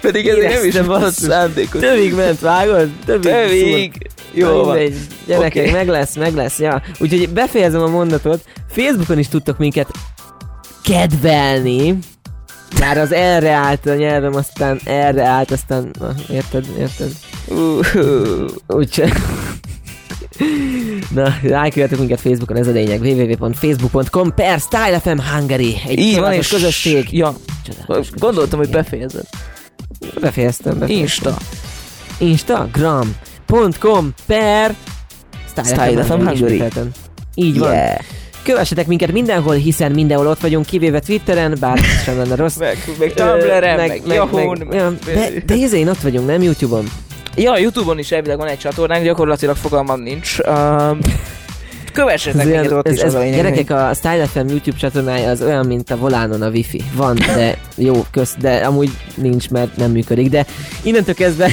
[0.00, 1.80] Pedig ez nem is volt szándékos.
[1.80, 2.88] Tövig ment, vágod?
[3.06, 3.32] Tövig.
[3.32, 3.92] Tövig.
[4.32, 4.76] Jó van.
[4.76, 5.72] Mindegy, gyerekek, Oké.
[5.72, 6.82] meg lesz, meg lesz, ja.
[6.98, 8.44] Úgyhogy befejezem a mondatot.
[8.68, 9.88] Facebookon is tudtok minket
[10.84, 11.98] kedvelni.
[12.80, 15.90] Már az erre állt a nyelvem, aztán erre állt, aztán...
[15.98, 17.10] Na, érted, érted?
[18.66, 19.12] Úgyse.
[21.14, 23.00] Na, ráküldetek minket Facebookon, ez a lényeg.
[23.00, 25.76] www.facebook.com per StyleFM Hungary.
[25.88, 27.12] Egy Így van, és közösség.
[27.12, 27.34] Ja,
[27.66, 29.26] Csodálatos gondoltam, hogy befejezed.
[30.20, 30.88] Befejeztem, befejeztem.
[30.88, 31.36] Insta.
[32.18, 34.74] Instagram.com per
[35.64, 36.62] Style FM Hungary.
[37.34, 37.72] Így van.
[37.72, 37.98] Yeah.
[38.42, 42.56] Kövessetek minket mindenhol, hiszen mindenhol ott vagyunk, kivéve Twitteren, bár sem lenne rossz.
[42.66, 44.58] Meg, meg Tumblr-en, meg, meg Yahoo-n.
[44.68, 46.88] meg- ja, de, de izén ott vagyunk, nem Youtube-on.
[47.36, 50.38] Ja, Youtube-on is elvileg van egy csatornánk, gyakorlatilag fogalmam nincs.
[50.38, 50.96] Uh,
[51.92, 53.36] kövessetek Ez, minket ott ez, is, ez, az a lényeg.
[53.36, 56.82] gyerekek, a Style FM YouTube csatornája az olyan, mint a volánon a wifi.
[56.94, 60.28] Van, de jó, kösz, de amúgy nincs, mert nem működik.
[60.28, 60.46] De
[60.82, 61.50] innentől kezdve,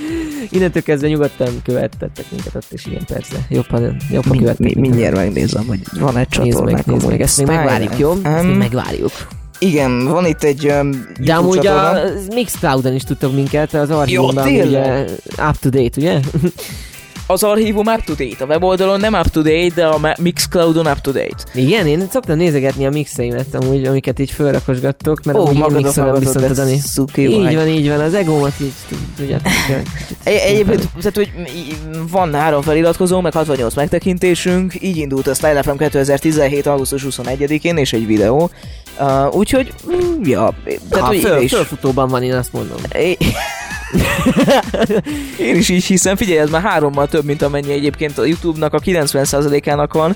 [0.50, 3.36] innentől kezdve nyugodtan követtettek minket ott is, igen, persze.
[3.48, 3.80] Jobb, ha,
[4.10, 6.86] jobb, ha Mi, követtek mi, mindjárt megnézem, hogy van egy Nézd csatornánk.
[6.86, 8.14] meg, nézd meg, ezt még megvárjuk, jó?
[8.22, 9.12] Ezt még megvárjuk.
[9.58, 11.90] Igen, van itt egy um, De amúgy csatorna.
[11.90, 12.02] a
[12.34, 14.48] Mixcloud-on is tudtok minket, az archívumban
[15.48, 16.20] up to date, ugye?
[17.30, 20.98] Az archívum up to date, a weboldalon nem up to date, de a Mixcloudon up
[21.00, 21.44] to date.
[21.54, 26.18] Igen, én szoktam nézegetni a mixeimet, amúgy, amiket így fölrakosgattok, mert Ó, amúgy én hallgatod,
[26.18, 26.80] viszont de Dani.
[27.16, 29.52] Így van, így van, az egómat így tud- tudjátok.
[30.22, 31.30] Egy, egyébként, tehát, hogy
[32.10, 36.66] van három feliratkozó, meg 68 megtekintésünk, így indult a Style FM 2017.
[36.66, 38.50] augusztus 21-én, és egy videó.
[39.00, 42.78] Uh, úgyhogy, mm, ja, tehát, Ha, hogy föl, is, fölfutóban van, én azt mondom.
[45.38, 48.78] Én is így hiszem, figyelj, ez már hárommal több, mint amennyi egyébként a YouTube-nak a
[48.78, 50.14] 90%-ának van.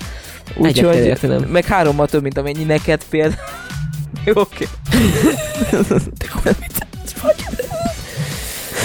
[0.56, 1.18] Úgyhogy,
[1.48, 3.36] meg hárommal több, mint amennyi neked például.
[4.34, 4.68] Oké.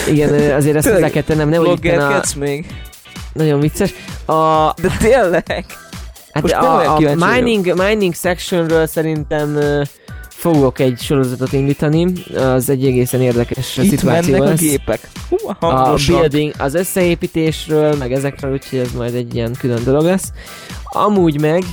[0.08, 2.24] Igen, azért ezt hozzá kell tennem, nehogy itt a...
[2.40, 2.66] Még?
[3.34, 3.94] Nagyon vicces.
[4.26, 5.66] A, De tényleg?
[6.32, 9.82] hát Most a, a mining, mining sectionről szerintem ö,
[10.40, 14.60] fogok egy sorozatot indítani, az egy egészen érdekes Itt szituáció mennek a lesz.
[14.60, 15.10] gépek.
[15.30, 16.20] Hú, a hangosak.
[16.20, 20.32] building, az összeépítésről, meg ezekről, úgyhogy ez majd egy ilyen külön dolog lesz.
[20.84, 21.64] Amúgy meg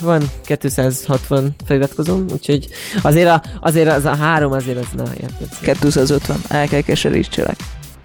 [0.00, 2.68] van 260 feliratkozom, úgyhogy
[3.02, 5.76] azért, a, azért az a három azért az, na érted.
[5.78, 6.36] 250.
[6.48, 7.56] El kell keserítselek.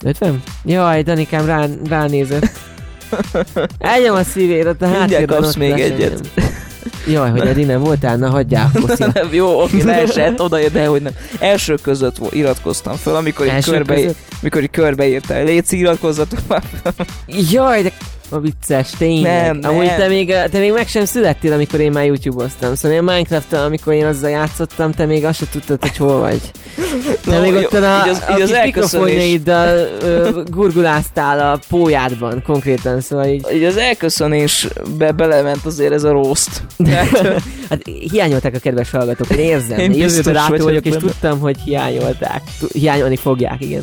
[0.03, 0.43] 50?
[0.65, 2.49] Jaj, Danikám rá, ránézett.
[3.77, 6.29] Elnyom a szívét, ott a Mindjárt kapsz még egyet.
[7.07, 9.03] Jaj, hogy Edi nem voltál, na hagyjál, Koszi.
[9.31, 11.13] Jó, oké, leesett oda, de hogy nem.
[11.39, 13.99] Első között vo- iratkoztam föl, amikor így, körbe,
[14.41, 15.43] mikor így körbeírtál.
[15.43, 16.63] Léci, iratkozzatok már.
[17.51, 17.91] Jaj, de
[18.31, 19.45] a vicces, tényleg.
[19.45, 19.97] Nem, Amúgy nem.
[19.97, 22.75] Te, még, te még meg sem születtél, amikor én már YouTube-oztam.
[22.75, 26.41] Szóval én minecraft amikor én azzal játszottam, te még azt se tudtad, hogy hol vagy.
[27.25, 31.59] Te No, még ott a, így az- a így az kis mikrofonjaiddal ö, gurguláztál a
[31.69, 36.63] pójádban konkrétan, szóval így, Így az elköszönésbe belement azért ez a.
[36.77, 37.09] Tehát,
[37.69, 39.79] hát hiányolták a kedves hallgatók, én érzem.
[39.79, 41.03] Én Én jövőben vagyok és benne.
[41.03, 42.41] tudtam, hogy hiányolták.
[42.73, 43.81] Hiányolni fogják, igen.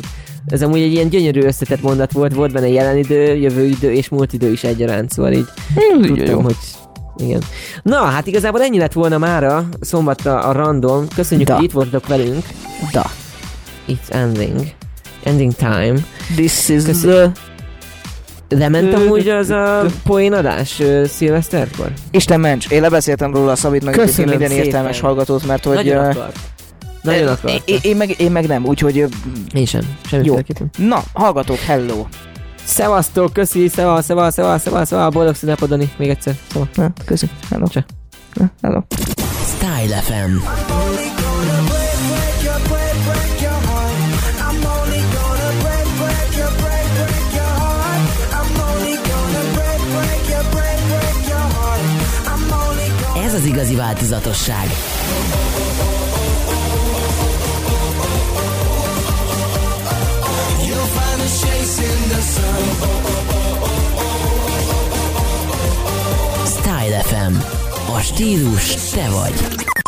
[0.49, 4.09] Ez amúgy egy ilyen gyönyörű összetett mondat volt, volt benne jelen idő, jövő idő és
[4.09, 5.45] múlt idő is egyaránt, szóval így
[6.01, 6.55] tudtam, hogy
[7.17, 7.41] igen.
[7.83, 11.07] Na, hát igazából ennyi lett volna mára szombatra a random.
[11.15, 11.55] Köszönjük, Da.
[11.55, 12.45] hogy itt voltatok velünk.
[12.91, 13.11] Da.
[13.87, 14.59] It's ending.
[15.23, 15.93] Ending time.
[16.35, 17.31] This is Köszönjük.
[17.31, 17.31] the...
[18.57, 21.91] Lement Ö, amúgy az a poénadás szilveszterkor?
[22.11, 24.65] Isten ments, én lebeszéltem róla a Szabit, meg Köszönöm minden szépen.
[24.65, 26.37] értelmes hallgatót, mert hogy Nagyon akart.
[27.01, 27.61] Nagyon Én, akartam.
[27.65, 28.95] én, én, meg, én meg nem, úgyhogy
[29.53, 29.81] Én sem.
[29.81, 30.09] jó.
[30.09, 30.69] Semmiféleképpen.
[30.77, 32.05] Na, hallgatók, hello.
[32.63, 35.91] Szevasztok, köszi, szeva, szeva, szeva, szeva, szeva, boldog szünnapod, Dani.
[35.97, 36.35] Még egyszer.
[36.51, 36.67] Szeva.
[36.73, 37.29] Na, köszi.
[37.49, 37.67] Hello.
[37.67, 37.83] Cseh.
[38.33, 38.81] Na, hello.
[39.57, 40.37] Style FM.
[53.25, 54.67] Ez az igazi változatosság.
[66.45, 67.35] Style FM.
[67.95, 69.78] A stílus te vagy.